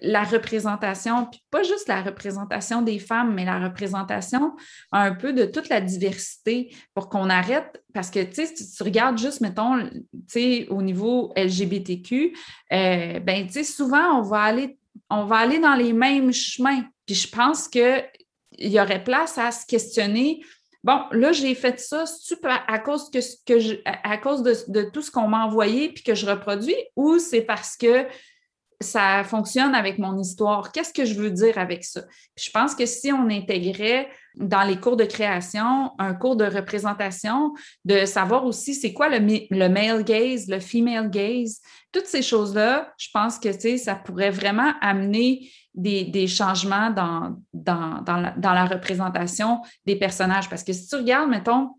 la 0.00 0.22
représentation, 0.24 1.26
puis 1.26 1.42
pas 1.50 1.62
juste 1.62 1.88
la 1.88 2.02
représentation 2.02 2.82
des 2.82 2.98
femmes, 2.98 3.34
mais 3.34 3.44
la 3.44 3.58
représentation 3.58 4.54
un 4.92 5.14
peu 5.14 5.32
de 5.32 5.44
toute 5.44 5.68
la 5.68 5.80
diversité 5.80 6.74
pour 6.94 7.08
qu'on 7.08 7.30
arrête, 7.30 7.82
parce 7.94 8.11
que, 8.11 8.22
tu 8.22 8.46
si 8.46 8.72
tu 8.72 8.82
regardes 8.82 9.18
juste, 9.18 9.40
mettons, 9.40 9.88
au 10.70 10.82
niveau 10.82 11.32
LGBTQ, 11.37 12.37
euh, 12.72 13.20
ben, 13.20 13.46
tu 13.46 13.52
sais, 13.54 13.64
souvent, 13.64 14.18
on 14.18 14.22
va 14.22 14.42
aller, 14.42 14.78
on 15.11 15.24
va 15.24 15.37
aller 15.37 15.58
dans 15.58 15.74
les 15.74 15.92
mêmes 15.92 16.32
chemins. 16.32 16.84
Puis 17.06 17.14
je 17.14 17.28
pense 17.28 17.68
qu'il 17.68 18.04
y 18.58 18.80
aurait 18.80 19.02
place 19.02 19.38
à 19.38 19.50
se 19.50 19.66
questionner 19.66 20.42
Bon, 20.84 21.02
là, 21.11 21.32
j'ai 21.32 21.54
fait 21.54 21.80
ça 21.80 22.04
à 22.68 22.78
cause, 22.78 23.11
à 23.84 24.16
cause 24.16 24.42
de, 24.42 24.54
de 24.68 24.88
tout 24.90 25.02
ce 25.02 25.11
qu'on 25.11 25.26
m'a 25.26 25.44
envoyé 25.44 25.88
puis 25.90 26.04
que 26.04 26.14
je 26.14 26.24
reproduis 26.24 26.76
ou 26.94 27.18
c'est 27.18 27.42
parce 27.42 27.76
que 27.76 28.06
ça 28.80 29.24
fonctionne 29.24 29.74
avec 29.74 29.98
mon 29.98 30.18
histoire. 30.18 30.70
Qu'est-ce 30.70 30.92
que 30.92 31.04
je 31.04 31.14
veux 31.14 31.30
dire 31.30 31.58
avec 31.58 31.84
ça? 31.84 32.02
je 32.36 32.50
pense 32.50 32.74
que 32.76 32.86
si 32.86 33.12
on 33.12 33.28
intégrait 33.28 34.08
dans 34.36 34.62
les 34.62 34.78
cours 34.78 34.96
de 34.96 35.04
création 35.04 35.92
un 35.98 36.14
cours 36.14 36.36
de 36.36 36.44
représentation, 36.44 37.54
de 37.84 38.04
savoir 38.04 38.44
aussi 38.44 38.74
c'est 38.74 38.92
quoi 38.92 39.08
le, 39.08 39.18
le, 39.18 39.68
male 39.68 40.04
gaze, 40.04 40.46
le 40.48 40.60
female 40.60 41.10
gaze, 41.10 41.60
toutes 41.90 42.06
ces 42.06 42.22
choses-là, 42.22 42.92
je 42.98 43.08
pense 43.12 43.38
que 43.40 43.50
ça 43.78 43.96
pourrait 43.96 44.30
vraiment 44.30 44.72
amener 44.80 45.50
des, 45.74 46.26
changements 46.28 46.90
dans, 46.90 47.36
dans 47.52 48.52
la 48.54 48.64
représentation 48.64 49.60
des 49.86 49.96
personnages. 49.96 50.48
Parce 50.48 50.62
que 50.62 50.72
si 50.72 50.86
tu 50.86 50.96
regardes, 50.96 51.30
mettons, 51.30 51.70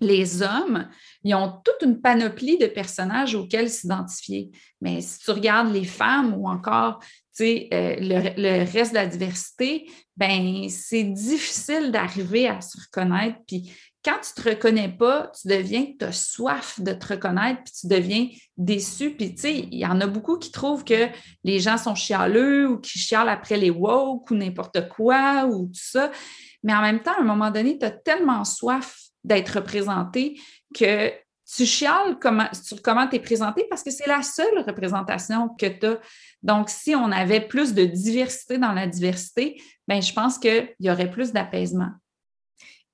les 0.00 0.42
hommes, 0.42 0.88
ils 1.24 1.34
ont 1.34 1.60
toute 1.64 1.82
une 1.82 2.00
panoplie 2.00 2.58
de 2.58 2.66
personnages 2.66 3.34
auxquels 3.34 3.70
s'identifier. 3.70 4.50
Mais 4.80 5.00
si 5.00 5.18
tu 5.20 5.30
regardes 5.30 5.72
les 5.72 5.84
femmes 5.84 6.34
ou 6.34 6.48
encore 6.48 7.00
euh, 7.40 7.96
le, 8.00 8.72
reste 8.72 8.92
de 8.92 8.96
la 8.96 9.06
diversité, 9.06 9.88
ben 10.16 10.68
c'est 10.68 11.04
difficile 11.04 11.92
d'arriver 11.92 12.48
à 12.48 12.60
se 12.60 12.78
reconnaître. 12.78 13.38
Puis 13.46 13.72
quand 14.04 14.16
tu 14.22 14.40
ne 14.40 14.42
te 14.42 14.48
reconnais 14.50 14.88
pas, 14.88 15.30
tu 15.40 15.48
deviens, 15.48 15.86
tu 15.98 16.04
as 16.04 16.12
soif 16.12 16.80
de 16.80 16.92
te 16.92 17.14
reconnaître, 17.14 17.62
puis 17.64 17.74
tu 17.80 17.86
deviens 17.86 18.28
déçu. 18.56 19.10
Puis 19.10 19.34
tu 19.34 19.42
sais, 19.42 19.54
il 19.54 19.78
y 19.78 19.86
en 19.86 20.00
a 20.00 20.06
beaucoup 20.06 20.38
qui 20.38 20.50
trouvent 20.50 20.84
que 20.84 21.08
les 21.44 21.60
gens 21.60 21.78
sont 21.78 21.94
chialeux 21.94 22.68
ou 22.68 22.78
qui 22.78 22.98
chialent 22.98 23.28
après 23.28 23.56
les 23.56 23.70
woke 23.70 24.30
ou 24.30 24.34
n'importe 24.34 24.88
quoi 24.88 25.46
ou 25.46 25.66
tout 25.66 25.72
ça. 25.74 26.10
Mais 26.62 26.74
en 26.74 26.82
même 26.82 27.02
temps, 27.02 27.14
à 27.16 27.20
un 27.20 27.24
moment 27.24 27.50
donné, 27.50 27.78
tu 27.78 27.84
as 27.84 27.90
tellement 27.90 28.44
soif 28.44 29.07
d'être 29.24 29.56
représenté 29.56 30.40
que 30.74 31.12
tu 31.50 31.64
chiales 31.64 32.18
comment, 32.20 32.48
sur 32.52 32.82
comment 32.82 33.08
tu 33.08 33.16
es 33.16 33.20
présenté 33.20 33.66
parce 33.70 33.82
que 33.82 33.90
c'est 33.90 34.06
la 34.06 34.22
seule 34.22 34.58
représentation 34.66 35.48
que 35.48 35.66
tu 35.66 35.86
as. 35.86 36.00
Donc, 36.42 36.68
si 36.68 36.94
on 36.94 37.10
avait 37.10 37.40
plus 37.40 37.74
de 37.74 37.84
diversité 37.84 38.58
dans 38.58 38.72
la 38.72 38.86
diversité, 38.86 39.60
ben, 39.86 40.02
je 40.02 40.12
pense 40.12 40.38
qu'il 40.38 40.74
y 40.80 40.90
aurait 40.90 41.10
plus 41.10 41.32
d'apaisement. 41.32 41.90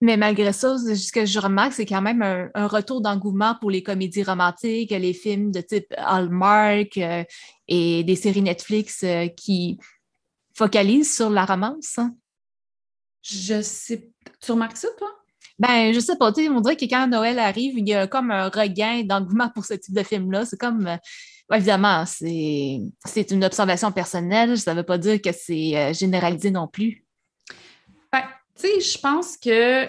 Mais 0.00 0.16
malgré 0.16 0.52
ça, 0.52 0.76
ce 0.76 1.12
que 1.12 1.24
je 1.24 1.38
remarque, 1.38 1.72
c'est 1.72 1.86
quand 1.86 2.02
même 2.02 2.22
un, 2.22 2.66
retour 2.66 3.00
d'engouement 3.00 3.56
pour 3.60 3.70
les 3.70 3.82
comédies 3.82 4.22
romantiques, 4.22 4.90
les 4.90 5.14
films 5.14 5.50
de 5.50 5.60
type 5.60 5.86
Hallmark 5.96 6.96
euh, 6.98 7.24
et 7.68 8.04
des 8.04 8.16
séries 8.16 8.42
Netflix 8.42 9.02
euh, 9.02 9.28
qui 9.28 9.78
focalisent 10.54 11.14
sur 11.14 11.30
la 11.30 11.44
romance. 11.44 11.98
Hein. 11.98 12.14
Je 13.22 13.62
sais. 13.62 14.10
Tu 14.40 14.52
remarques 14.52 14.76
ça, 14.76 14.88
toi? 14.98 15.23
Ben, 15.58 15.92
je 15.92 16.00
sais 16.00 16.16
pas, 16.16 16.32
tu 16.32 16.42
sais, 16.42 16.48
on 16.48 16.60
dirait 16.60 16.76
que 16.76 16.84
quand 16.84 17.06
Noël 17.06 17.38
arrive, 17.38 17.78
il 17.78 17.88
y 17.88 17.94
a 17.94 18.06
comme 18.06 18.30
un 18.32 18.48
regain 18.48 19.02
d'engouement 19.04 19.50
pour 19.50 19.64
ce 19.64 19.74
type 19.74 19.94
de 19.94 20.02
film-là. 20.02 20.44
C'est 20.44 20.58
comme, 20.58 20.86
euh, 20.88 20.96
évidemment, 21.54 22.04
c'est 22.06 23.30
une 23.30 23.44
observation 23.44 23.92
personnelle, 23.92 24.58
ça 24.58 24.72
ne 24.72 24.78
veut 24.78 24.84
pas 24.84 24.98
dire 24.98 25.22
que 25.22 25.30
c'est 25.32 25.76
euh, 25.76 25.92
généralisé 25.92 26.50
non 26.50 26.66
plus. 26.66 27.06
Ben, 28.12 28.24
tu 28.56 28.62
sais, 28.62 28.80
je 28.80 28.98
pense 28.98 29.36
que, 29.36 29.86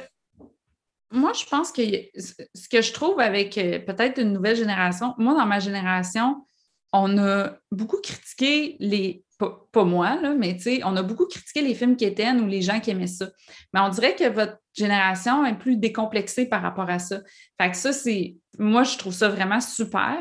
moi, 1.11 1.33
je 1.33 1.45
pense 1.45 1.71
que 1.71 1.81
ce 2.13 2.69
que 2.69 2.81
je 2.81 2.93
trouve 2.93 3.19
avec 3.19 3.57
euh, 3.57 3.79
peut-être 3.79 4.21
une 4.21 4.33
nouvelle 4.33 4.57
génération, 4.57 5.15
moi, 5.17 5.33
dans 5.33 5.47
ma 5.47 5.59
génération, 5.59 6.45
on 6.93 7.17
a 7.17 7.57
beaucoup 7.71 7.99
critiqué 8.01 8.77
les 8.79 9.24
pas, 9.37 9.83
moi, 9.83 10.19
là, 10.21 10.33
mais 10.33 10.57
on 10.83 10.95
a 10.95 11.03
beaucoup 11.03 11.25
critiqué 11.25 11.61
les 11.61 11.75
films 11.75 11.95
qui 11.95 12.05
étaient 12.05 12.31
ou 12.31 12.47
les 12.47 12.61
gens 12.61 12.79
qui 12.79 12.91
aimaient 12.91 13.07
ça. 13.07 13.29
Mais 13.73 13.79
on 13.79 13.89
dirait 13.89 14.15
que 14.15 14.29
votre 14.29 14.57
génération 14.73 15.45
est 15.45 15.57
plus 15.57 15.77
décomplexée 15.77 16.47
par 16.47 16.61
rapport 16.61 16.89
à 16.89 16.99
ça. 16.99 17.21
Fait 17.59 17.71
que 17.71 17.77
ça, 17.77 17.93
c'est. 17.93 18.35
Moi, 18.57 18.83
je 18.83 18.97
trouve 18.97 19.13
ça 19.13 19.29
vraiment 19.29 19.59
super. 19.59 20.17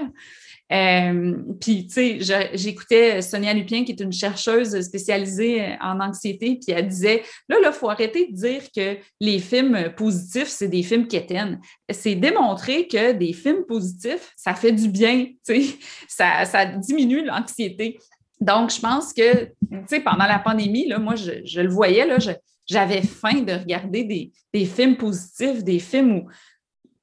Euh, 0.73 1.37
puis, 1.61 1.87
tu 1.87 2.23
sais, 2.23 2.51
j'écoutais 2.55 3.21
Sonia 3.23 3.53
Lupien, 3.53 3.85
qui 3.85 3.93
est 3.93 4.01
une 4.01 4.13
chercheuse 4.13 4.81
spécialisée 4.81 5.77
en 5.81 6.01
anxiété, 6.01 6.59
puis 6.61 6.75
elle 6.75 6.89
disait, 6.89 7.23
là, 7.49 7.57
il 7.63 7.73
faut 7.73 7.91
arrêter 7.91 8.29
de 8.29 8.35
dire 8.35 8.63
que 8.75 8.97
les 9.21 9.39
films 9.39 9.93
positifs, 9.97 10.49
c'est 10.49 10.69
des 10.69 10.83
films 10.83 11.07
quétaines. 11.07 11.61
C'est 11.91 12.15
démontré 12.15 12.89
que 12.89 13.13
des 13.13 13.33
films 13.33 13.65
positifs, 13.67 14.33
ça 14.37 14.55
fait 14.55 14.73
du 14.73 14.89
bien, 14.89 15.27
tu 15.47 15.63
sais, 15.63 15.77
ça, 16.09 16.45
ça 16.45 16.65
diminue 16.65 17.25
l'anxiété. 17.25 17.99
Donc, 18.41 18.71
je 18.71 18.81
pense 18.81 19.13
que, 19.13 19.45
tu 19.45 19.79
sais, 19.87 20.01
pendant 20.01 20.27
la 20.27 20.39
pandémie, 20.39 20.87
là, 20.89 20.99
moi, 20.99 21.15
je, 21.15 21.61
le 21.61 21.69
voyais, 21.69 22.07
là, 22.07 22.19
j'avais 22.67 23.03
faim 23.03 23.43
de 23.43 23.53
regarder 23.53 24.33
des, 24.53 24.65
films 24.67 24.97
positifs, 24.97 25.63
des 25.65 25.79
films 25.79 26.17
où 26.17 26.29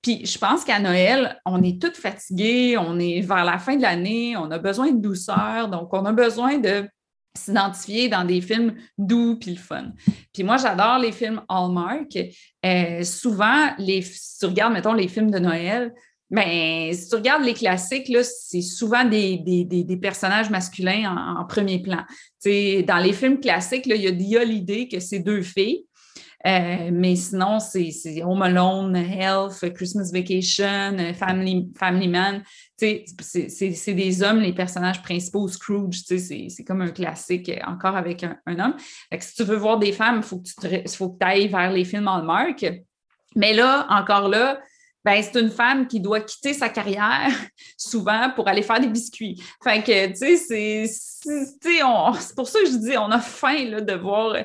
puis 0.02 0.26
je 0.26 0.38
pense 0.40 0.64
qu'à 0.64 0.80
Noël, 0.80 1.40
on 1.46 1.62
est 1.62 1.80
toutes 1.80 1.96
fatiguées, 1.96 2.76
on 2.76 2.98
est 2.98 3.22
vers 3.22 3.46
la 3.46 3.60
fin 3.60 3.76
de 3.76 3.84
l'année, 3.84 4.36
on 4.36 4.50
a 4.50 4.58
besoin 4.58 4.92
de 4.92 5.00
douceur, 5.00 5.70
donc 5.70 5.94
on 5.94 6.06
a 6.06 6.12
besoin 6.12 6.58
de 6.58 6.90
s'identifier 7.38 8.10
dans 8.10 8.26
des 8.26 8.42
films 8.42 8.74
doux 8.98 9.38
puis 9.40 9.52
le 9.52 9.60
fun. 9.60 9.92
Puis 10.34 10.44
moi, 10.44 10.58
j'adore 10.58 10.98
les 10.98 11.12
films 11.12 11.42
Hallmark. 11.48 12.18
Euh, 12.66 13.04
souvent, 13.04 13.70
si 13.78 14.38
tu 14.40 14.46
regardes, 14.48 14.74
mettons, 14.74 14.94
les 14.94 15.08
films 15.08 15.30
de 15.30 15.40
Noël, 15.40 15.94
ben, 16.32 16.94
si 16.94 17.10
tu 17.10 17.16
regardes 17.16 17.44
les 17.44 17.54
classiques, 17.54 18.10
c'est 18.24 18.62
souvent 18.62 19.04
des, 19.04 19.38
des, 19.38 19.98
personnages 19.98 20.50
masculins 20.50 21.36
en, 21.38 21.46
premier 21.46 21.80
plan. 21.82 22.04
sais, 22.40 22.84
dans 22.84 22.98
les 22.98 23.12
films 23.12 23.40
classiques, 23.40 23.86
il 23.86 24.02
y 24.02 24.38
a 24.38 24.44
l'idée 24.44 24.88
que 24.88 25.02
c'est 25.02 25.20
deux 25.20 25.42
filles. 25.42 25.86
Euh, 26.48 26.90
mais 26.92 27.16
sinon, 27.18 27.60
c'est 27.60 28.24
Home 28.24 28.42
Alone, 28.42 28.96
Health, 28.96 29.74
Christmas 29.76 30.10
Vacation, 30.12 31.14
Family, 31.14 31.70
Family 31.78 32.08
Man. 32.08 32.44
C'est 32.78 33.94
des 33.94 34.24
hommes, 34.24 34.40
les 34.40 34.54
personnages 34.54 35.02
principaux, 35.04 35.50
Scrooge, 35.50 36.02
c'est 36.06 36.64
comme 36.66 36.82
un 36.82 36.92
classique 36.92 37.52
encore 37.68 37.98
avec 37.98 38.24
un, 38.24 38.38
homme. 38.48 38.76
si 39.20 39.36
tu 39.36 39.44
veux 39.44 39.58
voir 39.58 39.80
des 39.80 39.92
femmes, 39.92 40.22
il 40.24 40.24
faut 40.24 40.40
que 40.40 41.18
tu 41.18 41.26
ailles 41.26 41.50
vers 41.50 41.72
les 41.72 41.84
films 41.84 42.08
Hallmark. 42.08 42.66
Mais 43.36 43.54
là, 43.54 43.86
encore 43.90 44.28
là, 44.28 44.60
ben, 45.04 45.22
c'est 45.22 45.40
une 45.40 45.50
femme 45.50 45.88
qui 45.88 46.00
doit 46.00 46.22
quitter 46.22 46.54
sa 46.54 46.70
carrière 46.70 47.32
souvent 47.78 48.30
pour 48.36 48.48
aller 48.48 48.62
faire 48.62 48.80
des 48.80 48.88
biscuits. 48.88 49.42
Fait 49.64 49.82
que, 49.82 50.08
tu 50.10 50.38
sais, 50.38 50.86
c'est 50.88 52.36
pour 52.36 52.48
ça 52.48 52.60
que 52.60 52.66
je 52.68 52.78
dis, 52.78 52.98
on 52.98 53.12
a 53.12 53.20
faim 53.20 53.66
là, 53.70 53.82
de 53.82 53.94
voir. 53.94 54.36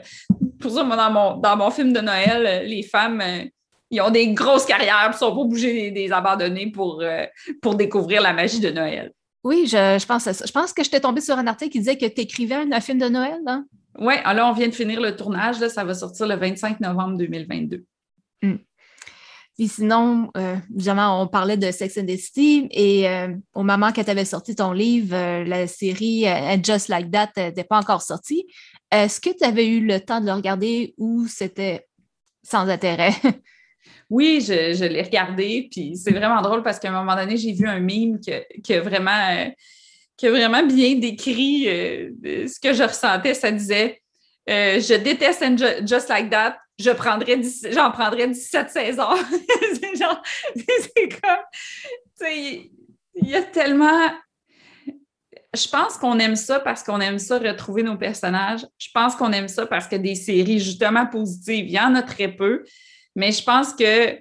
Pour 0.59 0.71
ça, 0.71 0.83
moi, 0.83 0.97
dans 0.97 1.11
mon, 1.11 1.37
dans 1.37 1.57
mon 1.57 1.71
film 1.71 1.93
de 1.93 2.01
Noël, 2.01 2.67
les 2.67 2.83
femmes, 2.83 3.21
euh, 3.21 3.45
ils 3.91 4.01
ont 4.01 4.11
des 4.11 4.33
grosses 4.33 4.65
carrières, 4.65 5.11
ils 5.13 5.17
sont 5.17 5.35
pas 5.35 5.41
obligés 5.41 5.91
des, 5.91 6.11
abandonner 6.11 6.71
pour, 6.71 7.01
euh, 7.03 7.27
pour 7.61 7.75
découvrir 7.75 8.23
la 8.23 8.33
magie 8.33 8.61
de 8.61 8.71
Noël. 8.71 9.13
Oui, 9.45 9.67
je, 9.67 9.99
je 10.01 10.07
pense 10.07 10.27
à 10.27 10.33
ça. 10.33 10.45
Je 10.47 10.53
pense 10.53 10.73
que 10.73 10.83
j'étais 10.83 11.01
tombée 11.01 11.21
sur 11.21 11.39
un 11.39 11.47
article 11.47 11.73
qui 11.73 11.79
disait 11.79 11.97
que 11.97 12.07
tu 12.07 12.21
écrivais 12.23 12.57
un, 12.57 12.81
film 12.81 12.99
de 12.99 13.09
Noël. 13.09 13.41
Hein? 13.47 13.65
Oui, 13.99 14.15
alors 14.25 14.49
on 14.51 14.53
vient 14.53 14.69
de 14.69 14.75
finir 14.75 15.01
le 15.01 15.15
tournage, 15.15 15.61
là, 15.61 15.69
ça 15.69 15.85
va 15.85 15.95
sortir 15.95 16.27
le 16.27 16.35
25 16.35 16.81
novembre 16.81 17.17
2022. 17.19 17.85
Puis 19.57 19.69
sinon, 19.69 20.31
euh, 20.37 20.57
évidemment, 20.75 21.23
on 21.23 21.29
parlait 21.29 21.57
de 21.57 21.71
Sex 21.71 21.97
and 21.97 22.05
the 22.05 22.19
City 22.19 22.69
et 22.71 23.09
euh, 23.09 23.29
au 23.55 23.63
moment 23.63 23.91
que 23.91 24.03
tu 24.03 24.11
avais 24.11 24.27
sorti 24.27 24.55
ton 24.55 24.73
livre, 24.73 25.17
euh, 25.17 25.45
la 25.45 25.67
série 25.67 26.27
Just 26.63 26.89
Like 26.89 27.11
That 27.11 27.31
n'était 27.39 27.65
pas 27.65 27.79
encore 27.79 28.03
sortie. 28.03 28.47
Est-ce 28.91 29.19
que 29.19 29.31
tu 29.31 29.45
avais 29.45 29.67
eu 29.67 29.81
le 29.81 30.01
temps 30.01 30.21
de 30.21 30.27
le 30.27 30.33
regarder 30.33 30.95
ou 30.99 31.27
c'était 31.27 31.87
sans 32.43 32.69
intérêt? 32.69 33.15
Oui, 34.09 34.41
je, 34.41 34.85
l'ai 34.85 35.03
regardé, 35.03 35.69
puis 35.69 35.97
c'est 35.97 36.13
vraiment 36.13 36.41
drôle 36.41 36.63
parce 36.63 36.79
qu'à 36.79 36.91
un 36.91 36.93
moment 36.93 37.17
donné, 37.17 37.37
j'ai 37.37 37.53
vu 37.53 37.67
un 37.67 37.85
a 37.85 38.81
vraiment, 38.81 39.53
qui 40.17 40.27
a 40.29 40.31
vraiment 40.31 40.65
bien 40.65 40.95
décrit 40.95 41.65
ce 41.65 42.61
que 42.61 42.73
je 42.73 42.85
ressentais. 42.85 43.35
Ça 43.35 43.51
disait 43.51 44.01
Je 44.47 44.97
déteste 44.97 45.45
Just 45.85 46.09
Like 46.09 46.31
That, 46.31 46.57
je 46.79 46.91
prendrais 46.91 47.41
j'en 47.71 47.91
prendrais 47.91 48.29
17 48.29 48.71
saisons. 48.71 49.17
c'est 49.81 49.97
genre, 49.97 50.23
c'est 50.55 51.09
comme, 51.09 51.45
tu 52.19 52.25
sais, 52.25 52.71
il 53.15 53.29
y 53.29 53.35
a 53.35 53.43
tellement. 53.43 54.11
Je 55.55 55.69
pense 55.69 55.97
qu'on 55.97 56.19
aime 56.19 56.37
ça 56.37 56.61
parce 56.61 56.83
qu'on 56.83 57.01
aime 57.01 57.19
ça 57.19 57.39
retrouver 57.39 57.83
nos 57.83 57.97
personnages. 57.97 58.67
Je 58.79 58.89
pense 58.93 59.17
qu'on 59.17 59.33
aime 59.33 59.49
ça 59.49 59.65
parce 59.65 59.89
que 59.89 59.97
des 59.97 60.15
séries 60.15 60.59
justement 60.59 61.07
positives, 61.07 61.67
il 61.67 61.73
y 61.73 61.81
en 61.81 61.95
a 61.95 62.03
très 62.03 62.29
peu. 62.29 62.63
Mais 63.15 63.33
je 63.33 63.43
pense 63.43 63.73
que 63.73 64.21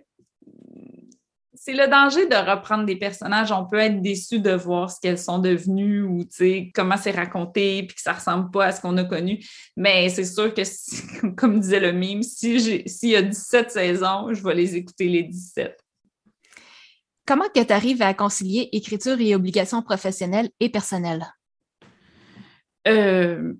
c'est 1.65 1.73
le 1.73 1.87
danger 1.87 2.27
de 2.27 2.35
reprendre 2.35 2.85
des 2.85 2.95
personnages. 2.95 3.51
On 3.51 3.65
peut 3.65 3.79
être 3.79 3.99
déçu 3.99 4.39
de 4.39 4.51
voir 4.51 4.91
ce 4.91 4.99
qu'elles 4.99 5.17
sont 5.17 5.39
devenues 5.39 6.03
ou 6.03 6.23
comment 6.75 6.95
c'est 6.95 7.09
raconté 7.09 7.81
puis 7.81 7.95
que 7.95 8.01
ça 8.01 8.13
ressemble 8.13 8.51
pas 8.51 8.65
à 8.65 8.71
ce 8.71 8.81
qu'on 8.81 8.95
a 8.97 9.03
connu. 9.03 9.43
Mais 9.75 10.09
c'est 10.09 10.25
sûr 10.25 10.53
que, 10.53 10.61
comme 11.35 11.59
disait 11.59 11.79
le 11.79 11.91
mime, 11.91 12.21
s'il 12.21 12.85
y 13.01 13.15
a 13.15 13.23
17 13.23 13.71
saisons, 13.71 14.31
je 14.31 14.43
vais 14.43 14.53
les 14.53 14.75
écouter 14.75 15.09
les 15.09 15.23
17. 15.23 15.75
Comment 17.25 17.49
que 17.49 17.63
tu 17.63 17.73
arrives 17.73 18.03
à 18.03 18.13
concilier 18.13 18.69
écriture 18.71 19.19
et 19.19 19.33
obligations 19.33 19.81
professionnelles 19.81 20.51
et 20.59 20.69
personnelles? 20.69 21.25
Euh, 22.87 23.53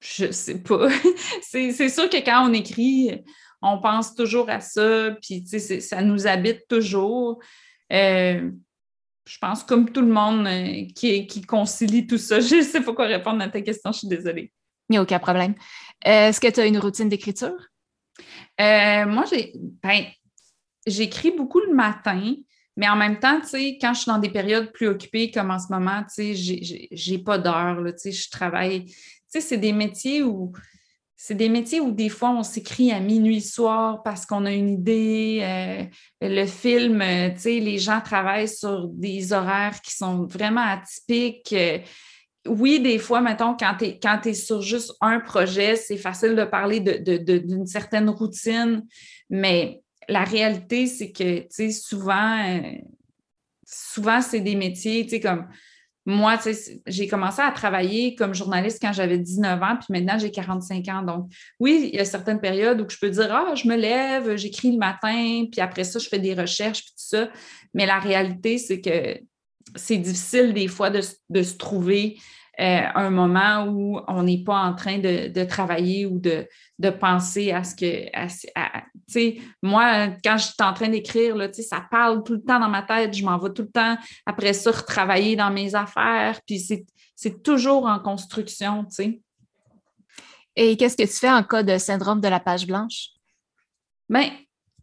je 0.00 0.30
sais 0.30 0.58
pas. 0.58 0.90
c'est 1.40 1.88
sûr 1.88 2.10
que 2.10 2.22
quand 2.22 2.46
on 2.46 2.52
écrit, 2.52 3.24
on 3.62 3.78
pense 3.78 4.14
toujours 4.14 4.48
à 4.50 4.60
ça, 4.60 5.16
puis 5.22 5.44
ça 5.80 6.02
nous 6.02 6.26
habite 6.26 6.68
toujours. 6.68 7.40
Euh, 7.92 8.50
je 9.26 9.38
pense 9.38 9.64
comme 9.64 9.90
tout 9.90 10.00
le 10.00 10.12
monde 10.12 10.46
euh, 10.46 10.86
qui, 10.94 11.26
qui, 11.26 11.42
concilie 11.42 12.06
tout 12.06 12.18
ça. 12.18 12.40
Je 12.40 12.56
ne 12.56 12.62
sais 12.62 12.80
pas 12.80 12.94
quoi 12.94 13.06
répondre 13.06 13.42
à 13.42 13.48
ta 13.48 13.60
question, 13.60 13.92
je 13.92 13.98
suis 13.98 14.08
désolée. 14.08 14.52
Il 14.88 14.92
n'y 14.92 14.98
a 14.98 15.02
aucun 15.02 15.18
problème. 15.18 15.54
Est-ce 16.04 16.40
que 16.40 16.48
tu 16.48 16.60
as 16.60 16.66
une 16.66 16.78
routine 16.78 17.08
d'écriture? 17.08 17.56
Euh, 18.60 19.06
moi, 19.06 19.24
j'ai 19.30 19.52
ben, 19.82 20.04
j'écris 20.86 21.32
beaucoup 21.32 21.58
le 21.60 21.74
matin, 21.74 22.34
mais 22.76 22.88
en 22.88 22.94
même 22.94 23.18
temps, 23.18 23.40
quand 23.40 23.94
je 23.94 23.98
suis 23.98 24.10
dans 24.10 24.18
des 24.18 24.30
périodes 24.30 24.70
plus 24.72 24.86
occupées 24.86 25.30
comme 25.30 25.50
en 25.50 25.58
ce 25.58 25.72
moment, 25.72 26.02
tu 26.02 26.36
sais, 26.36 26.88
j'ai 26.92 27.18
pas 27.18 27.38
d'heure, 27.38 27.84
je 27.84 28.30
travaille. 28.30 28.86
c'est 29.28 29.58
des 29.58 29.72
métiers 29.72 30.22
où 30.22 30.52
c'est 31.16 31.34
des 31.34 31.48
métiers 31.48 31.80
où 31.80 31.92
des 31.92 32.10
fois 32.10 32.30
on 32.30 32.42
s'écrit 32.42 32.92
à 32.92 33.00
minuit 33.00 33.40
soir 33.40 34.02
parce 34.02 34.26
qu'on 34.26 34.44
a 34.44 34.52
une 34.52 34.68
idée. 34.68 35.40
Euh, 35.42 35.84
le 36.20 36.44
film, 36.46 37.00
euh, 37.00 37.30
tu 37.30 37.40
sais, 37.40 37.58
les 37.58 37.78
gens 37.78 38.02
travaillent 38.02 38.48
sur 38.48 38.86
des 38.88 39.32
horaires 39.32 39.80
qui 39.80 39.96
sont 39.96 40.26
vraiment 40.26 40.60
atypiques. 40.60 41.54
Euh, 41.54 41.78
oui, 42.46 42.80
des 42.80 42.98
fois, 42.98 43.22
mettons, 43.22 43.56
quand 43.56 43.76
tu 43.78 44.28
es, 44.28 44.34
sur 44.34 44.60
juste 44.60 44.92
un 45.00 45.18
projet, 45.18 45.74
c'est 45.74 45.96
facile 45.96 46.36
de 46.36 46.44
parler 46.44 46.80
d'une 46.80 47.66
certaine 47.66 48.08
routine, 48.08 48.84
mais 49.28 49.80
la 50.08 50.22
réalité, 50.22 50.86
c'est 50.86 51.10
que, 51.10 51.40
tu 51.40 51.46
sais, 51.50 51.70
souvent, 51.70 52.62
souvent, 53.66 54.20
c'est 54.20 54.42
des 54.42 54.54
métiers, 54.54 55.02
tu 55.04 55.10
sais, 55.16 55.20
comme 55.20 55.48
moi, 56.08 56.38
j'ai 56.86 57.08
commencé 57.08 57.42
à 57.42 57.50
travailler 57.50 58.14
comme 58.14 58.32
journaliste 58.32 58.78
quand 58.80 58.92
j'avais 58.92 59.18
19 59.18 59.60
ans, 59.60 59.76
puis 59.76 59.88
maintenant 59.90 60.16
j'ai 60.18 60.30
45 60.30 60.86
ans. 60.88 61.02
Donc, 61.02 61.32
oui, 61.58 61.90
il 61.92 61.96
y 61.96 62.00
a 62.00 62.04
certaines 62.04 62.40
périodes 62.40 62.80
où 62.80 62.86
je 62.88 62.96
peux 62.96 63.10
dire 63.10 63.28
Ah, 63.34 63.56
je 63.56 63.66
me 63.66 63.74
lève, 63.74 64.36
j'écris 64.36 64.70
le 64.70 64.78
matin, 64.78 65.46
puis 65.50 65.60
après 65.60 65.82
ça, 65.82 65.98
je 65.98 66.08
fais 66.08 66.20
des 66.20 66.34
recherches, 66.34 66.84
puis 66.84 66.92
tout 66.92 67.16
ça. 67.16 67.28
Mais 67.74 67.86
la 67.86 67.98
réalité, 67.98 68.56
c'est 68.58 68.80
que 68.80 69.20
c'est 69.74 69.98
difficile 69.98 70.54
des 70.54 70.68
fois 70.68 70.90
de, 70.90 71.00
se 71.00 71.56
trouver 71.56 72.16
euh, 72.60 72.82
un 72.94 73.10
moment 73.10 73.66
où 73.66 74.00
on 74.06 74.22
n'est 74.22 74.44
pas 74.44 74.60
en 74.60 74.74
train 74.76 74.98
de, 74.98 75.44
travailler 75.44 76.06
ou 76.06 76.20
de, 76.20 76.46
penser 77.00 77.50
à 77.50 77.64
ce 77.64 77.74
que. 77.74 78.06
Moi, 79.62 80.08
quand 80.24 80.36
je 80.36 80.44
suis 80.44 80.54
en 80.60 80.72
train 80.72 80.88
d'écrire, 80.88 81.36
ça 81.52 81.86
parle 81.90 82.22
tout 82.24 82.34
le 82.34 82.42
temps 82.42 82.58
dans 82.58 82.68
ma 82.68 82.82
tête, 82.82 83.14
je 83.14 83.24
m'en 83.24 83.38
vais 83.38 83.52
tout 83.52 83.62
le 83.62 83.70
temps 83.70 83.96
après 84.24 84.52
ça 84.52 84.70
retravailler 84.70 85.36
dans 85.36 85.50
mes 85.50 85.74
affaires, 85.74 86.40
puis 86.46 86.58
c'est 87.14 87.42
toujours 87.42 87.86
en 87.86 87.98
construction. 87.98 88.86
Et 90.56 90.76
qu'est-ce 90.76 90.96
que 90.96 91.02
tu 91.02 91.08
fais 91.18 91.30
en 91.30 91.42
cas 91.42 91.62
de 91.62 91.78
syndrome 91.78 92.20
de 92.20 92.28
la 92.28 92.40
page 92.40 92.66
blanche? 92.66 93.08
Bien, 94.08 94.30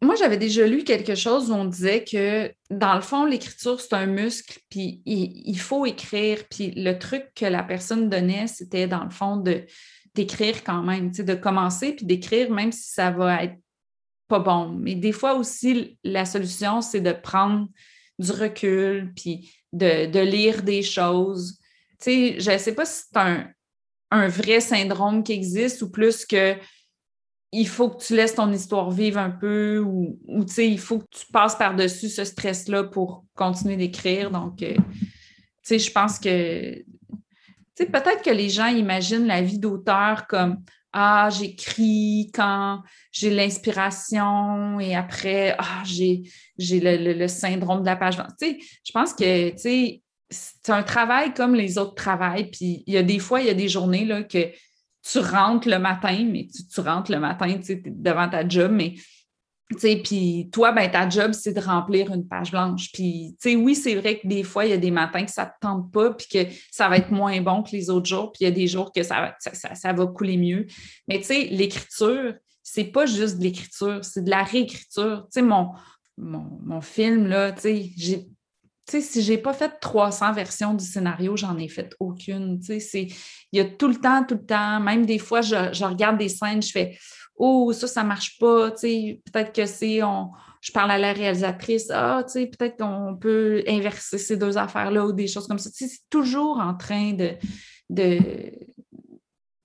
moi, 0.04 0.16
j'avais 0.16 0.38
déjà 0.38 0.68
lu 0.68 0.84
quelque 0.84 1.16
chose 1.16 1.50
où 1.50 1.54
on 1.54 1.66
disait 1.66 2.04
que, 2.04 2.54
dans 2.70 2.96
le 2.96 3.02
fond, 3.02 3.26
l'écriture, 3.26 3.80
c'est 3.80 3.94
un 3.94 4.06
muscle, 4.06 4.60
puis 4.70 5.02
il, 5.06 5.58
faut 5.58 5.86
écrire. 5.86 6.40
Puis 6.50 6.72
le 6.72 7.00
truc 7.00 7.28
que 7.36 7.46
la 7.46 7.64
personne 7.64 8.10
donnait, 8.10 8.48
c'était, 8.48 8.88
dans 8.88 9.04
le 9.04 9.10
fond, 9.10 9.38
de 9.38 9.66
d'écrire 10.14 10.64
quand 10.64 10.84
même, 10.84 11.10
de 11.10 11.34
commencer, 11.34 11.94
puis 11.94 12.06
d'écrire, 12.06 12.52
même 12.52 12.72
si 12.72 12.92
ça 12.92 13.10
va 13.10 13.46
être 13.46 13.56
pas 14.28 14.40
bon. 14.40 14.70
Mais 14.70 14.96
des 14.96 15.12
fois 15.12 15.36
aussi, 15.36 15.98
la 16.04 16.26
solution, 16.26 16.82
c'est 16.82 17.02
de 17.02 17.12
prendre 17.12 17.68
du 18.20 18.32
recul, 18.32 19.14
puis 19.16 19.54
de, 19.72 20.20
lire 20.20 20.64
des 20.64 20.84
choses. 20.84 21.60
Tu 22.00 22.06
sais, 22.06 22.40
je 22.40 22.52
ne 22.52 22.58
sais 22.58 22.76
pas 22.76 22.86
si 22.86 23.04
c'est 23.12 23.20
un, 23.20 24.28
vrai 24.28 24.60
syndrome 24.60 25.24
qui 25.24 25.34
existe 25.34 25.82
ou 25.82 25.90
plus 25.90 26.26
que 26.26 26.56
il 27.52 27.68
faut 27.68 27.90
que 27.90 28.04
tu 28.04 28.16
laisses 28.16 28.36
ton 28.36 28.52
histoire 28.52 28.90
vivre 28.90 29.20
un 29.20 29.30
peu 29.30 29.80
ou, 29.80 30.20
il 30.58 30.80
faut 30.80 31.00
que 31.00 31.08
tu 31.12 31.26
passes 31.32 31.56
par-dessus 31.56 32.10
ce 32.10 32.24
stress-là 32.24 32.84
pour 32.86 33.26
continuer 33.36 33.76
d'écrire. 33.76 34.32
Donc, 34.32 34.62
euh, 34.64 34.76
sais, 35.64 35.80
je 35.80 35.92
pense 35.92 36.20
que, 36.20 36.76
tu 36.76 36.86
sais, 37.76 37.86
peut-être 37.86 38.22
que 38.22 38.30
les 38.30 38.50
gens 38.50 38.68
imaginent 38.68 39.26
la 39.26 39.42
vie 39.42 39.60
d'auteur 39.60 40.28
comme 40.28 40.64
ah, 40.94 41.30
j'écris 41.32 42.32
quand 42.34 42.82
j'ai 43.12 43.32
l'inspiration 43.32 44.80
et 44.80 44.96
après, 44.96 45.56
ah, 45.58 45.84
j'ai, 45.84 46.24
le, 46.58 47.28
syndrome 47.28 47.82
de 47.82 47.88
la 47.88 47.96
page. 47.96 48.18
Tu 48.18 48.24
sais, 48.38 48.60
je 48.86 48.92
pense 48.92 49.14
que, 49.14 49.50
tu 49.50 49.58
sais, 49.58 50.02
c'est 50.30 50.72
un 50.72 50.84
travail 50.84 51.34
comme 51.34 51.56
les 51.56 51.78
autres 51.78 51.96
travails. 51.96 52.50
Puis 52.52 52.84
il 52.86 52.94
y 52.94 52.98
a 52.98 53.04
des 53.04 53.20
fois, 53.20 53.42
il 53.42 53.48
y 53.48 53.50
a 53.50 53.56
des 53.56 53.70
journées 53.70 54.06
là, 54.06 54.24
que 54.24 54.52
tu 55.02 55.20
rentres 55.20 55.68
le 55.68 55.80
matin, 55.80 56.28
mais 56.32 56.48
tu, 56.48 56.80
rentres 56.80 57.12
le 57.12 57.20
matin, 57.20 57.58
tu 57.58 57.64
sais, 57.64 57.84
devant 57.86 58.30
ta 58.30 58.48
job, 58.48 58.72
mais 58.72 58.94
puis 59.70 60.50
toi, 60.52 60.72
ben, 60.72 60.90
ta 60.90 61.10
job, 61.10 61.32
c'est 61.34 61.54
de 61.54 61.60
remplir 61.60 62.12
une 62.12 62.28
page 62.28 62.52
blanche. 62.52 62.92
Puis, 62.92 63.36
oui, 63.46 63.76
c'est 63.76 63.96
vrai 63.96 64.20
que 64.20 64.28
des 64.28 64.44
fois, 64.44 64.66
il 64.66 64.72
y 64.72 64.74
a 64.74 64.78
des 64.78 64.92
matins 64.92 65.26
que 65.26 65.32
ça 65.32 65.46
ne 65.46 65.50
te 65.50 65.56
tente 65.62 65.92
pas, 65.92 66.12
puis 66.12 66.28
que 66.28 66.52
ça 66.72 66.90
va 66.90 66.98
être 66.98 67.12
moins 67.12 67.42
bon 67.42 67.64
que 67.64 67.72
les 67.72 67.90
autres 67.90 68.08
jours, 68.08 68.32
puis 68.32 68.40
il 68.42 68.44
y 68.46 68.48
a 68.48 68.52
des 68.52 68.68
jours 68.68 68.92
que 68.92 69.04
ça, 69.04 69.36
ça, 69.40 69.94
va 69.94 70.08
couler 70.08 70.38
mieux. 70.38 70.68
Mais 71.08 71.20
tu 71.20 71.26
sais, 71.26 71.48
l'écriture, 71.52 72.36
c'est 72.62 72.86
pas 72.86 73.06
juste 73.06 73.38
de 73.40 73.44
l'écriture, 73.44 74.00
c'est 74.04 74.24
de 74.24 74.30
la 74.30 74.44
réécriture. 74.44 75.28
Tu 75.34 75.42
mon, 75.42 75.72
mon, 76.18 76.82
film, 76.82 77.28
là, 77.28 77.52
tu 77.52 77.94
si 78.86 79.22
j'ai 79.22 79.38
pas 79.38 79.54
fait 79.54 79.80
300 79.80 80.34
versions 80.34 80.74
du 80.74 80.84
scénario, 80.84 81.38
j'en 81.38 81.58
ai 81.58 81.70
fait 81.70 81.96
aucune. 82.00 82.60
Il 82.68 83.10
y 83.54 83.60
a 83.60 83.66
tout 83.66 83.88
le 83.88 83.96
temps, 83.96 84.24
tout 84.28 84.36
le 84.36 84.46
temps, 84.46 84.80
même 84.82 85.06
des 85.06 85.20
fois, 85.20 85.42
je, 85.42 85.72
je 85.72 85.86
regarde 85.86 86.18
des 86.18 86.30
scènes, 86.30 86.62
je 86.62 86.72
fais 86.72 86.98
oh, 87.36 87.72
ça, 87.74 87.88
ça 87.88 88.04
marche 88.04 88.38
pas, 88.40 88.72
tu 88.72 88.80
sais, 88.80 89.22
peut-être 89.32 89.54
que 89.54 89.66
c'est, 89.66 90.04
on, 90.04 90.32
je 90.64 90.72
parle 90.72 90.92
à 90.92 90.98
la 90.98 91.12
réalisatrice, 91.12 91.92
ah, 91.92 92.24
tu 92.26 92.32
sais, 92.32 92.48
peut-être 92.48 92.78
qu'on 92.78 93.18
peut 93.20 93.64
inverser 93.68 94.18
ces 94.18 94.38
deux 94.38 94.58
affaires-là 94.58 95.06
ou 95.06 95.12
des 95.12 95.28
choses 95.28 95.46
comme 95.46 95.60
ça. 95.60 95.70
Tu 95.70 95.86
sais, 95.86 95.96
c'est 95.96 96.10
toujours 96.10 96.58
en 96.58 96.74
train 96.74 97.12
de, 97.12 97.32
de... 97.90 98.20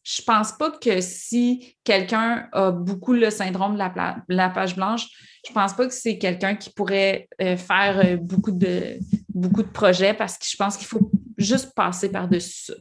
Je 0.02 0.22
pense 0.22 0.52
pas 0.52 0.72
que 0.72 1.00
si 1.00 1.76
quelqu'un 1.85 2.48
a 2.52 2.72
beaucoup 2.72 3.12
le 3.12 3.31
syndrome 3.31 3.74
de 3.74 4.35
la, 4.35 4.50
page 4.50 4.74
blanche, 4.74 5.07
je 5.46 5.52
pense 5.52 5.74
pas 5.74 5.87
que 5.87 5.94
c'est 5.94 6.18
quelqu'un 6.18 6.57
qui 6.57 6.70
pourrait 6.70 7.28
euh, 7.40 7.57
faire 7.57 8.00
euh, 8.04 8.16
beaucoup 8.16 8.50
de, 8.50 8.98
beaucoup 9.28 9.62
de 9.62 9.68
projets 9.68 10.14
parce 10.14 10.37
que 10.37 10.46
je 10.46 10.57
pense 10.57 10.76
qu'il 10.76 10.87
faut 10.87 11.12
juste 11.37 11.74
passer 11.76 12.11
par-dessus 12.11 12.72
ça. 12.72 12.74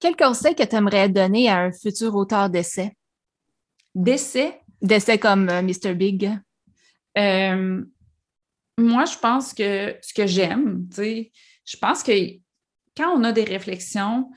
Quel 0.00 0.16
conseil 0.16 0.54
que 0.54 0.62
tu 0.62 0.74
aimerais 0.74 1.08
donner 1.08 1.48
à 1.48 1.58
un 1.58 1.72
futur 1.72 2.16
auteur 2.16 2.50
d'essai? 2.50 2.96
D'essai. 3.98 4.60
D'essai 4.80 5.18
comme 5.18 5.48
euh, 5.48 5.60
Mr. 5.60 5.92
Big. 5.94 6.30
Euh, 7.18 7.84
moi, 8.78 9.04
je 9.06 9.18
pense 9.18 9.52
que 9.52 9.96
ce 10.00 10.14
que 10.14 10.24
j'aime, 10.24 10.86
je 10.96 11.76
pense 11.80 12.04
que 12.04 12.12
quand 12.96 13.12
on 13.12 13.24
a 13.24 13.32
des 13.32 13.42
réflexions, 13.42 14.30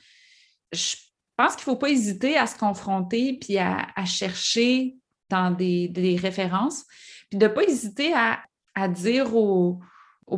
je 0.74 0.96
pense 1.38 1.56
qu'il 1.56 1.62
ne 1.62 1.66
faut 1.66 1.76
pas 1.76 1.92
hésiter 1.92 2.38
à 2.38 2.48
se 2.48 2.58
confronter 2.58 3.38
puis 3.40 3.60
à, 3.60 3.86
chercher 4.06 4.96
dans 5.30 5.52
des, 5.52 6.18
références, 6.20 6.84
puis 7.30 7.38
de 7.38 7.46
ne 7.46 7.54
pas 7.54 7.64
hésiter 7.64 8.14
à, 8.16 8.88
dire 8.88 9.36
aux, 9.36 9.80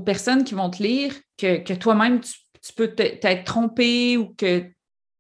personnes 0.06 0.44
qui 0.44 0.54
vont 0.54 0.70
te 0.70 0.84
lire 0.84 1.16
que, 1.38 1.74
toi-même, 1.76 2.20
tu, 2.20 2.34
tu 2.62 2.74
peux 2.74 2.94
t'être 2.94 3.46
trompé 3.46 4.18
ou 4.18 4.34
que 4.36 4.70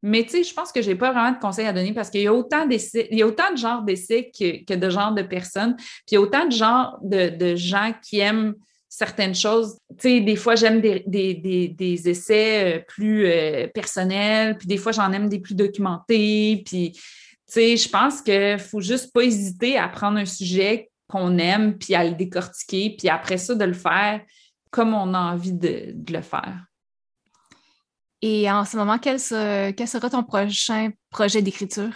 mais 0.05 0.23
tu 0.23 0.31
sais, 0.31 0.43
je 0.43 0.53
pense 0.53 0.73
que 0.73 0.81
je 0.81 0.89
n'ai 0.89 0.95
pas 0.95 1.13
vraiment 1.13 1.31
de 1.31 1.39
conseils 1.39 1.65
à 1.65 1.71
donner 1.71 1.93
parce 1.93 2.09
qu'il 2.09 2.21
y 2.21 2.27
a 2.27 2.33
autant 2.33 2.67
d'essais, 2.67 3.07
il 3.09 3.17
y 3.17 3.21
a 3.21 3.27
autant 3.27 3.51
de 3.53 3.57
genres 3.57 3.83
d'essais 3.83 4.29
que, 4.37 4.75
de 4.75 4.89
genres 4.89 5.13
de 5.13 5.21
personnes. 5.21 5.77
Puis 5.77 6.11
il 6.11 6.15
y 6.15 6.17
a 6.17 6.21
autant 6.21 6.45
de 6.45 6.51
genres 6.51 6.99
de, 7.01 7.55
gens 7.55 7.93
qui 8.03 8.19
aiment 8.19 8.53
certaines 8.89 9.33
choses. 9.33 9.77
Tu 9.91 10.09
sais, 10.09 10.19
des 10.19 10.35
fois, 10.35 10.55
j'aime 10.55 10.81
des, 10.81 11.05
des, 11.07 12.09
essais 12.09 12.79
euh, 12.79 12.83
plus 12.85 13.25
euh, 13.27 13.67
personnels, 13.67 14.57
puis 14.57 14.67
des 14.67 14.77
fois, 14.77 14.91
j'en 14.91 15.11
aime 15.13 15.29
des 15.29 15.39
plus 15.39 15.55
documentés. 15.55 16.63
Puis, 16.65 16.91
tu 16.91 17.01
sais, 17.47 17.77
je 17.77 17.87
pense 17.87 18.21
qu'il 18.21 18.33
ne 18.33 18.57
faut 18.57 18.81
juste 18.81 19.13
pas 19.13 19.23
hésiter 19.23 19.77
à 19.77 19.87
prendre 19.87 20.17
un 20.17 20.25
sujet 20.25 20.91
qu'on 21.07 21.37
aime, 21.37 21.77
puis 21.77 21.95
à 21.95 22.03
le 22.03 22.11
décortiquer, 22.11 22.93
puis 22.97 23.07
après 23.07 23.37
ça, 23.37 23.55
de 23.55 23.65
le 23.65 23.73
faire 23.73 24.19
comme 24.69 24.93
on 24.93 25.13
a 25.13 25.19
envie 25.19 25.53
de 25.53 25.93
le 26.11 26.21
faire. 26.21 26.65
Et 28.25 28.49
en 28.49 28.63
ce 28.63 28.77
moment, 28.77 28.99
quel, 28.99 29.19
sera 29.19 30.09
ton 30.09 30.23
prochain 30.23 30.91
projet 31.09 31.41
d'écriture? 31.41 31.91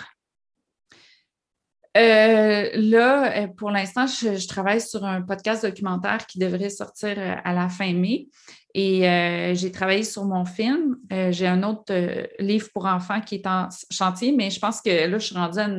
Euh, 1.96 2.70
là, 2.74 3.44
euh, 3.44 3.48
pour 3.48 3.72
l'instant, 3.72 4.08
je, 4.08 4.46
travaille 4.46 4.82
sur 4.82 5.06
un 5.06 5.22
podcast 5.22 5.64
documentaire 5.66 6.28
qui 6.28 6.38
devrait 6.38 6.70
sortir 6.70 7.16
euh, 7.18 7.36
à 7.46 7.54
la 7.54 7.70
fin 7.70 7.94
mai. 7.94 8.28
Et 8.74 9.04
j'ai 9.56 9.72
travaillé 9.72 10.04
sur 10.04 10.26
mon 10.26 10.44
film. 10.44 10.98
j'ai 11.10 11.48
un 11.48 11.64
autre 11.64 11.94
livre 12.40 12.68
pour 12.74 12.86
enfants 12.86 13.22
qui 13.22 13.36
est 13.36 13.48
en 13.48 13.70
chantier, 13.90 14.34
mais 14.34 14.52
je 14.52 14.60
pense 14.60 14.82
que 14.82 15.08
là, 15.08 15.18
je 15.18 15.26
suis 15.26 15.36
rendue 15.36 15.60
à 15.60 15.70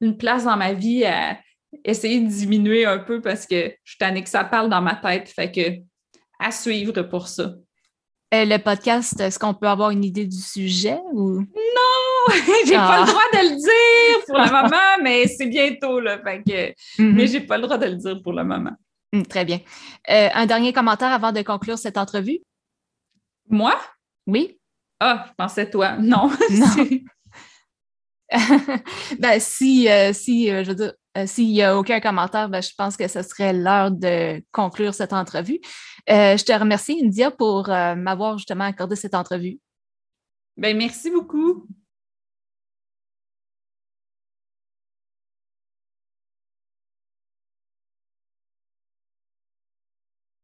une, 0.00 0.16
place 0.16 0.44
dans 0.44 0.56
ma 0.56 0.72
vie 0.72 1.04
à 1.04 1.38
essayer 1.84 2.20
de 2.20 2.28
diminuer 2.28 2.86
un 2.86 3.00
peu 3.00 3.20
parce 3.20 3.46
que 3.46 3.74
je 3.84 3.96
suis 3.96 4.22
que 4.22 4.30
ça 4.30 4.44
parle 4.44 4.70
dans 4.70 4.80
ma 4.80 4.94
tête. 4.94 5.28
Fait 5.28 5.50
que 5.50 5.82
à 6.38 6.52
suivre 6.52 7.02
pour 7.02 7.26
ça. 7.28 7.52
Euh, 8.32 8.46
le 8.46 8.56
podcast, 8.56 9.20
est-ce 9.20 9.38
qu'on 9.38 9.52
peut 9.52 9.68
avoir 9.68 9.90
une 9.90 10.04
idée 10.04 10.26
du 10.26 10.38
sujet 10.38 10.98
ou? 11.12 11.40
Non! 11.40 12.34
j'ai 12.66 12.74
pas 12.74 12.96
le 12.96 13.02
ah. 13.02 13.06
droit 13.06 13.22
de 13.32 13.38
le 13.50 13.56
dire 13.56 14.24
pour 14.26 14.38
la 14.38 14.50
maman, 14.62 15.02
mais 15.02 15.26
c'est 15.26 15.48
bientôt, 15.48 16.00
là. 16.00 16.18
Fait 16.22 16.42
que... 16.42 17.02
Mais 17.02 17.26
j'ai 17.26 17.40
pas 17.40 17.58
le 17.58 17.64
droit 17.64 17.76
de 17.76 17.86
le 17.86 17.96
dire 17.96 18.22
pour 18.22 18.32
maman. 18.32 18.70
Hmm, 19.12 19.22
très 19.22 19.44
bien. 19.44 19.60
Euh, 20.08 20.30
un 20.32 20.46
dernier 20.46 20.72
commentaire 20.72 21.12
avant 21.12 21.32
de 21.32 21.42
conclure 21.42 21.76
cette 21.76 21.98
entrevue? 21.98 22.38
Moi? 23.50 23.78
Oui. 24.26 24.58
Ah, 24.98 25.26
je 25.28 25.32
pensais 25.36 25.68
toi. 25.68 25.98
Non. 25.98 26.30
Non. 26.50 26.88
ben, 29.18 29.40
si, 29.40 29.90
euh, 29.90 30.14
si 30.14 30.46
je 30.48 30.68
veux 30.70 30.74
dire, 30.74 30.92
euh, 31.16 31.26
s'il 31.26 31.48
n'y 31.48 31.62
a 31.62 31.76
aucun 31.76 32.00
commentaire, 32.00 32.48
ben, 32.48 32.62
je 32.62 32.70
pense 32.76 32.96
que 32.96 33.06
ce 33.06 33.22
serait 33.22 33.52
l'heure 33.52 33.90
de 33.90 34.42
conclure 34.50 34.94
cette 34.94 35.12
entrevue. 35.12 35.60
Euh, 36.10 36.36
je 36.36 36.44
te 36.44 36.52
remercie, 36.52 37.00
India, 37.02 37.30
pour 37.30 37.68
euh, 37.68 37.94
m'avoir 37.94 38.38
justement 38.38 38.64
accordé 38.64 38.96
cette 38.96 39.14
entrevue. 39.14 39.58
Ben, 40.56 40.76
merci 40.76 41.10
beaucoup. 41.10 41.66